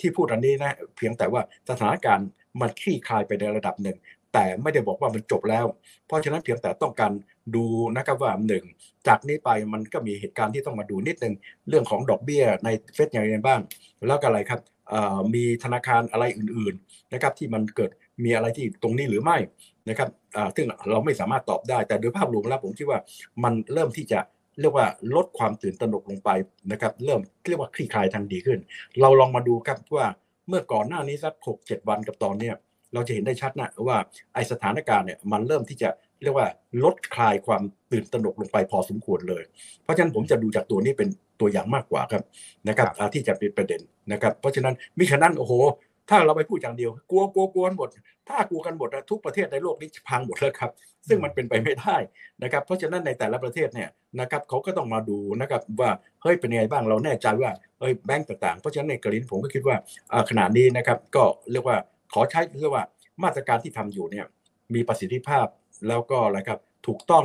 [0.00, 2.28] ที่พูดอันนี้นะเพียงแต่ว่าสถานการณ์
[2.60, 3.96] มันคลี่คลายไปในระดับหนึ่ง
[4.36, 5.66] แต่ไม่ได้บอกว่ามันจบแล้ว
[6.06, 7.12] เพราะฉะนั้นเพียงแต่ต้องการ
[7.54, 7.64] ดู
[7.96, 8.64] นะครับว่าหนึ่ง
[9.08, 11.34] จากนี้ไปมันก็มีเหตุการณ์ที่ต้องมาดูนิดนึง
[11.68, 13.60] เรื่องของดอกเบี้ยในเฟดอย่างไรบ้าง
[14.06, 14.60] แล้วก็อะไรครับ
[15.34, 17.90] มีธนาคารอะไรอื่นๆนะครับที่มันเกิด
[18.24, 19.36] มีอะไรที่ตรงนี้หรือไม่
[19.88, 20.08] นะครับ
[20.56, 22.98] ซึ่งเราไม่สามารถตอบได้ แต่โดยภาพรวมแล้วผมคิดว่า
[23.44, 24.20] มันเริ่มที่จะ
[24.60, 26.30] เรียกว่าลดความตื่นตระหนกลงไป
[26.72, 28.58] นะครับ เริ่มเรียกว่าคลี่คลายทางดีขึ้น
[29.00, 30.06] เราลองมาดูครับว่า
[30.48, 32.54] เมื่อก่อนหน้านี้สักหกเจ็ดวันกับตอนเนี้ย
[32.94, 33.96] เราจะเห็นได้ชัดนะว่า
[34.34, 35.88] ไอสถานการณ์เนี่ยมันเริ่มที่จะ
[36.22, 36.48] เรียกว่า
[36.84, 39.42] ลดคลายความตื่นตระหนกลงไปพอสมควรเลย
[39.82, 41.08] เพราะฉะนั้นผมจะดูจากตัวนี้เป็น
[41.40, 42.22] ตัวอย่างมากกว่าครับ
[42.68, 43.80] นะครับอ่าที่จะเป็นประเด็น
[44.12, 45.52] นะครับ เพราะฉะนั้นมิฉะนั้นโอ้โห
[46.10, 47.88] ถ้าเราไปพูดอย่างเดียว กลัวกลัวกลัวกันหมด
[48.28, 50.70] ถ้ากลัวกันหมดอะทุกประเทศในโลกนี้พังหมดแล้วครับ
[51.08, 51.96] ซึ่งมันเป็นไปไม่ได้
[52.42, 53.88] นะครับ เพราะฉะนั้นในแต่ละประเทศเนี่ย
[54.20, 55.90] นะครับเขาก็ต้องมาดูนะครับว่า
[56.22, 59.76] เฮ้ยเป็นยังไงบ้างเราแน่ใจว่าเฮ้ยแบงก์ต่างๆ เพราะฉะนั้นในกรณีผมก็คิดว่า
[60.12, 61.76] อ่าขณะนี้นะครับก็เรียกว่า
[62.14, 62.84] ขอใช้เรียกว่า
[63.22, 64.26] มาตรการที่ทำอยู่เนี่ย
[64.74, 65.46] มีประสิทธิภาพ
[65.88, 67.24] แล้วก็อะไรครับถูกต้อง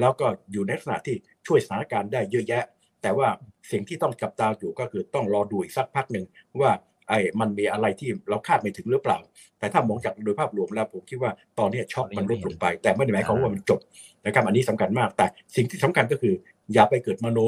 [0.00, 2.64] แล้วก็อยู่ในลักษณะที่ช่วยสถานการณ์ได้เยอะแยะ
[3.02, 3.28] แต่ว่า
[3.72, 6.24] สิ่งที่ต้องจับตาอยู่ก็คือต้องรอดูอีกสักพักหนึ่ง
[6.60, 6.70] ว่า
[7.08, 9.18] ไอ้มันมีอะไรที่เราคาดไม่ถึงหรือเปล่า
[9.58, 13.80] แต่ถ้ามองจากโดยภาพรวมแล้วผมคิดว่าตอนนี้ช็อคมันลดลงไป แต่ไม่ได้หมายความว่ามันจบ
[14.24, 15.26] นะครับอันนี้สำคัญมากแต่
[15.56, 16.34] สิ่งที่สำคัญก็คือ
[16.72, 17.38] อย่าไปเกิดมโน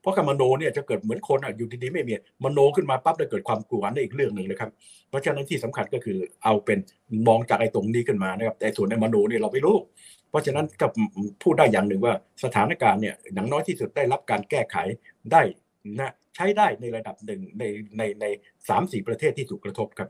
[0.00, 2.12] เพราะการมโนเนี่ยจะเกิดเหมือนคนอะอยู่ดีๆไม่มี
[2.44, 4.70] มโนขึ้นมาปั๊บแล้วเกิดความกลัวนั่นอีกเรื่องหนึ่งเลยครับ
[5.08, 6.78] เพราะฉะนั้นที่สำคัญก็คือเอาเป็น
[7.26, 9.76] มองจากไอ้ตรงนี้ขึ้นมานะครับแต่ส่วนในมโนเนี่ยเราไม่รู้
[10.30, 10.86] เพราะฉะนั้นก็
[11.42, 14.76] พูดได้อย่างหนึ่งว่าสถานการณ์เนี่ยอย่างน้อยที่สุดได้รับการแก้ไข
[15.32, 15.42] ได้
[15.98, 17.64] นะใช้ได้ในระดับหนึ่งใน
[17.98, 18.24] ในใน
[18.68, 20.08] สามสี่ประเทศที่ถูกกระทบครับ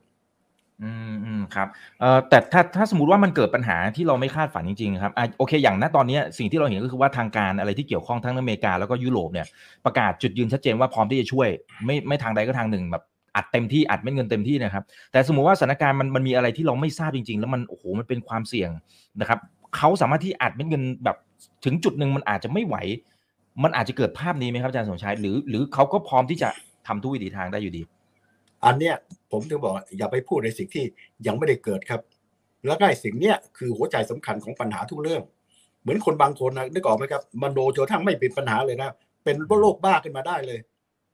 [0.82, 1.68] อืมอืมครับ
[2.00, 9.46] เอ่อแต่ถ้าถ้าสมมติว่ามันเกิดปัญหาที่เราไม่คาดฝันจริงๆครับอะโอเค อย่างณตอนนี้สิ่งที่เราเห็นก็คือว่าทางการอะไรที่เกี่ยวข้องทั้งอเมริกาแล้วก็ยุโรปเนี่ย
[9.84, 11.48] ประกาศจุดยืนชัดเจนว่าพร้อมที่จะช่วย
[11.86, 13.02] ไม่ไม่ทางใดก็ทางหนึ่งแบบ
[13.36, 18.70] อัดเต็มที่อัดเม็ดเงินเต็มที่นะครับ แต่สมมติว่าสถานการณ์มันมันมีอะไรที่เราไม่ทราบจริง ๆ แล้วมันโอ้โหมันเป็นความเสี่ยง
[19.20, 19.38] นะครับ
[19.76, 21.16] เขาสามารถที่อัดเม็ดเงินแบบ
[21.64, 22.76] ถึงจุดหนึ่งมันอาจจะไม่ไหว
[23.62, 26.48] มันอาจจะเกิดภาพนี้ไหมครับอาจารย์สมชายหรือ หรือเขาก็พร้อมที่จะ
[26.86, 27.82] ทำทุกวิถีทางได้อยู่ดี
[28.64, 28.94] อันเนี้ย
[29.32, 30.84] ผมถึงบอกอย่าไปพูดในสิ่งที่
[31.26, 32.00] ยังไม่ได้เกิดครับ
[32.66, 35.22] แล้วก็ไอ้สิ่งเนี้ยคือหัวใจสำคัญของปัญหาทุกเรื่อง
[35.82, 38.90] เหมือนคนบางคนนะนึกออกไหมครับมโนจนทั้งไม่เป็นปัญหาเลยนะ
[39.24, 40.60] เป็นโรคบ้าขึ้นมาได้เลย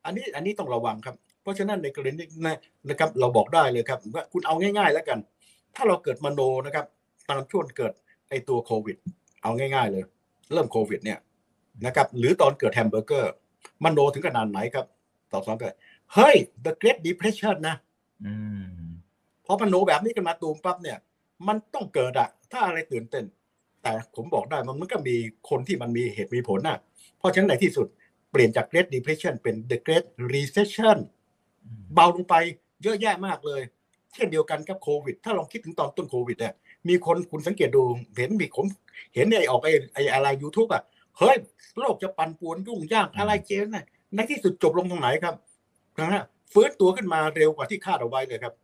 [0.05, 2.55] อันนี้อันนี้ต้องระวังครับ เพราะฉะนั้นในกรณีนี้
[2.91, 5.19] นะครับ เราบอกได้เลยครับว่าคุณเอาง่าย ๆ แล้วกัน
[5.75, 6.87] ถ้าเราเกิดมโนนะครับ
[7.29, 7.93] ตอนช่วงเกิด
[8.29, 8.97] ไอ้ตัวโควิด
[9.43, 10.05] เอาง่าย ๆ เลย
[10.53, 11.19] เริ่มโควิดเนี่ย
[11.87, 13.33] นะครับ หรือตอนเกิดแฮมเบอร์เกอร์
[13.85, 14.87] มโนถึงขนาดไหนครับ
[15.33, 15.75] ต่อสองเกิด
[16.14, 17.77] เฮ้ย the great depression นะ
[18.25, 18.87] อืม
[19.47, 20.99] พอมันโนแบบนี้กันมาตูมปั๊บเนี่ย
[21.49, 23.25] มันต้องเกิดอะถ้าอะไรตื่นเต้น
[23.83, 25.16] แต่ผมบอกได้มันมันก็มี
[25.49, 26.79] คนที่มันมีเหตุมีผลน่ะ
[27.19, 27.87] เพราะฉะนั้นในที่สุด
[28.31, 30.99] เปลี่ยนจาก Great Depression เป็น The Great Recession
[31.95, 32.35] เบาลงไป
[32.83, 33.62] เยอะแยะมากเลย
[34.14, 36.55] เช่นเดียวกันกับโควิด ถ้าลองคิดถึงตอนต้นโควิดเนี่ย
[36.88, 37.83] มีคนคุณสังเกตดู
[38.16, 38.66] เห็นมีผม
[39.14, 40.83] เห็นไอ้ออกไอ้ไอ้อะไรยูทูบอะ
[41.19, 41.37] เฮ้ย
[41.79, 45.35] โลกจะปั่นป่วนยุ่งยากอะไรเจนน่ะในที่สุดจบลงตรงไหนครับ
[46.01, 48.55] นะฮะฟื้นตัวขึ้นมาเร็วกว่าที่คาดเอาไว้เลยครับ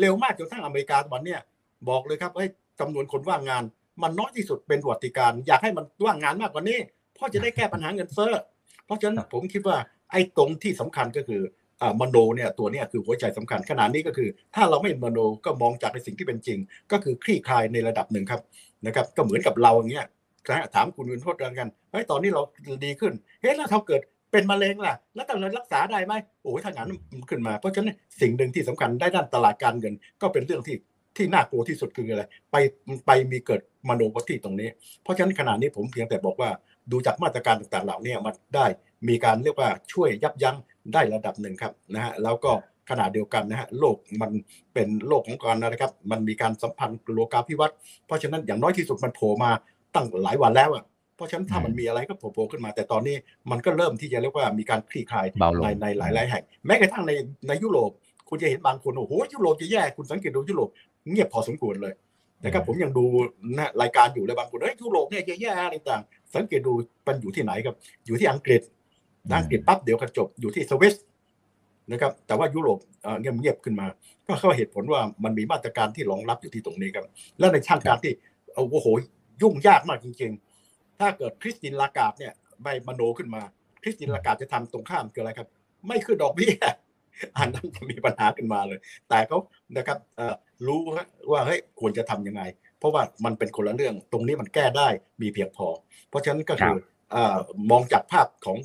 [0.00, 1.40] เร็วมากจนทั้งอเมริกาตอนเนี้ย
[1.88, 2.44] บอกเลยครับไอ้
[2.80, 3.62] จำนวนคนว่างงาน
[4.02, 6.78] มันน้อยที่สุดเป็นประวัติการณ์อยากให้มันว่างงานมากกว่านี้
[7.14, 8.32] เพราะจะได้แก้ปัญหาเงินเฟ้อ
[8.84, 9.76] เพราะฉะนั้นผมคิดว่า
[10.12, 11.42] ไอ้ตรงที่สำคัญก็คือ
[11.82, 16.58] อ่ามโนเนี่ยตัวเนี้ยคือหัวใจสำคัญขนาดนี้ก็คือ ถ้าเราไม่มโนก็มองจากในสิ่งที่เป็นจริง
[16.92, 18.40] ก็คือคลี่คลายในระดับหนึ่งครับ
[18.86, 20.06] นะครับ ก็เหมือนกับเราอย่างเงี้ย
[20.48, 22.42] นะถามคุณวินโทษกันเฮ้ยตอนนี้เรา
[22.84, 24.00] ดีขึ้นเฮ้ยแล้วถ้าเกิด
[24.36, 26.90] เป็นมะเร็งล่ะ แล้วเรารักษาได้ไหมโอ้ยถ้างั้น
[27.30, 30.76] ขึ้นมา เพราะฉะนั้นสิ่งหนึ่งที่สำคัญได้ด้านตลาดการเงิน ก็เป็นเรื่องที่
[31.16, 32.56] ที่น่ากลัวที่สุดคืออะไร ไป
[33.06, 34.68] ไปมีเกิดมโนปฏิตรงนี้
[35.02, 36.50] เพราะฉะนั้นขณะนี้ผมเพียงแต่บอกว่า
[36.90, 38.66] ดูจากมาตรการต่างๆเหล่านี้มันได้
[39.08, 40.56] มีการเรียกว่าช่วยยับยั้ง
[40.92, 42.52] ได้ระดับหนึ่งครับนะฮะแล้วก็
[42.90, 44.30] ขณะเดียวกันนะฮะโลกมัน
[44.74, 47.76] เป็นโลกของการนะครับ มันมีการสัมพันธ์โลกาภิวัตน์
[48.06, 49.50] เพราะฉะนั้นอย่างน้อยที่สุดมันโผล่มา
[49.94, 50.84] ตั้งหลายวันแล้วอะ
[51.16, 53.16] เพราะฉะนั้นถ้ามันมีอะไรก็โผล่ขึ้นมา แต่ตอนนี้
[53.50, 55.26] มันก็เริ่มที่จะเรียกว่ามีการคลี่คลาย
[55.62, 57.12] ในในหลายๆแห่ง แม้กระทั่งใน
[57.48, 57.90] ในยุโรป
[58.28, 60.68] คุณจะเห็นบางคนโอ้โหยุโรปจะแย่คุณสังเกตดูยุโรป
[61.10, 61.94] เงียบพอสมควรเลย
[62.44, 63.04] นะครับผมยังดู
[63.56, 66.02] นะรายการอยู่เลยบางคนเฮ้ยยุโรปเนี่ยแย่ๆอะไรต่าง
[66.34, 66.72] สังเกตดู
[67.06, 67.74] มันอยู่ที่ไหนครับ
[68.06, 68.62] อยู่ที่อังกฤษ
[69.38, 70.94] อังกฤษปั๊บเดี๋ยวก็จบอยู่ที่สวิส
[71.92, 72.78] นะครับแต่ว่ายุโรป
[73.20, 73.86] เงียบเงียบขึ้นมา
[74.26, 77.04] ก็เข้าเหตุผลว่ามันมีมาตรการที่รองรับอยู่ที่ตรงนี้ครับ
[77.38, 78.12] และในช่างการที่
[78.54, 78.86] โอ้โห
[79.42, 80.45] ยุ่งยากมากจริงๆ
[81.00, 82.32] ถ้าเกิดคริสตินลากาดเนี่ย
[82.62, 83.42] ไม่มโนขึ้นมา
[83.82, 85.48] คริสตินลากาดจะทำตรงข้ามคืออะไรครับ
[85.86, 86.52] ไม่คือดอกเบี้ย
[87.38, 88.78] อันนั้นจะมีปัญหาขึ้นมาเลย
[89.08, 89.38] แต่เขา
[89.76, 89.98] นะครับ
[90.66, 90.80] รู้
[91.30, 92.42] ว่าเฮ้ยควรจะทํำยังไง
[92.78, 94.88] เพราะว่ามันเป็นคนละเรื่องตรงนี้มันแก้ได้
[95.22, 95.66] มีเพียงพอ
[96.08, 96.78] เพราะฉะนั้นก็คือ
[97.70, 98.56] มองจากภาพของ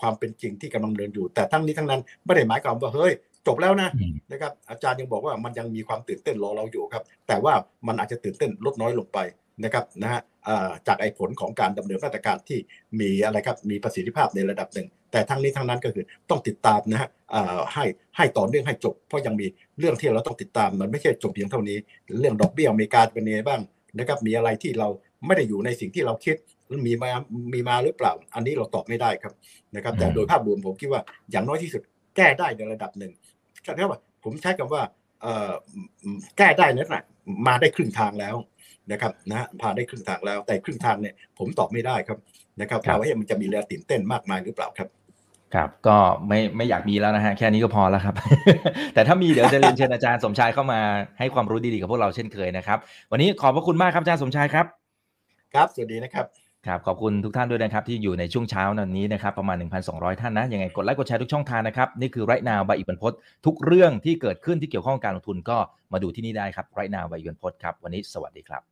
[0.00, 3.12] ความเป็นจริงที่กำลังเดินอยู่ แต่ทั้งนี้ทั้งนั้นไม่ได้หมายความว่าเฮ้ย
[3.46, 3.88] จบแล้วนะ
[4.30, 7.54] นะครับอาจารย์ยังบอกว่ามันยังมีความตื่นเต้นรอเราอยู่ครับ แต่ว่า
[7.86, 9.18] มันอาจจะตื่นเต้นลดน้อยลงไป
[9.64, 10.20] นะครับนะฮะ
[10.86, 12.58] จากไอ้ผลของการดำเนินมาตรการที่
[13.00, 17.08] มีอะไรครับมีประสิทธิภาพในระดับหนึ่ง แต่ทั้งนี้ทั้งนั้นก็คือต้องติดตามนะฮะ
[17.74, 17.84] ให้
[18.16, 19.46] ให้ต่อเนื่องให้จบ เพราะยังมี
[19.78, 21.76] เรื่องที่เราต้องติดตามมันไม่ใช่จบเพียงเท่านี้
[22.20, 23.60] เรื่องดอกเบี้ยอเมริกาเป็นยังไงบ้าง
[23.98, 24.88] นะครับมีอะไรที่เรา
[25.26, 26.36] ไม่ได้อยู่ในสิ่งที่เราคิด
[26.86, 27.10] มีมา
[27.52, 29.32] มีมาหรือเปล่า อันนี้เราตอบไม่ได้ครับ
[29.76, 31.82] นะครับ แต่โดยภาพรวมผมคิดว่าอย่างน้อยที่สุด
[32.16, 33.12] แก้ได้ในระดับหนึ่ง
[33.62, 34.82] ใช่ไหมว่าผมใช้คำว่า
[36.38, 37.04] แก้ได้นั่นแหละ
[37.46, 38.36] มาได้ครึ่งทางแล้ว
[38.90, 42.18] นะครับนะพาได้ครึ่งทางแล้ว แต่ครึ่งทางเนี่ยผมตอบไม่ได้ครับ
[42.60, 44.88] นะครับว่ามันจะมีแรงตื่นเต้นมากมายหรือเปล่าครับ
[45.54, 45.96] ครับก็
[46.28, 48.14] ไม่ไม่อยากมีแล้วนะฮะแค่นี้ก็พอแล้วครับ
[48.94, 50.80] แต่ถ้ามีเดี๋ยวจะเรียนเชิญอาจารย์สมชายเข้ามา
[51.18, 52.78] ให้ความรู้ดีๆกับพวกเราเช่นเคยนะครับ
[53.12, 54.66] วันนี้ขอบพระคุณมากครับอาจารย์สมชายครับ
[55.54, 56.26] ครับสวัสดีนะครับ
[56.66, 59.56] ครับขอบคุณทุกท่านด้วยนะครับที่อยู่ในช่วงเช้านั้นนี้นะครับประมาณ
[59.88, 63.12] 1,200 ท่านนะยังไงกดไลค์กดแชร์ทุกช่องทางนะครับนี่คือไรนาวใบอิบันพศ
[63.46, 65.58] ทุกเรื่องที่เกิดขึ้นที่เกี่ยวข้องการลงทุนก็
[65.92, 68.71] มาดูที่นี่ได้ครับไรนาวใบอิบันพศครับวันนี้สวัสดีครับ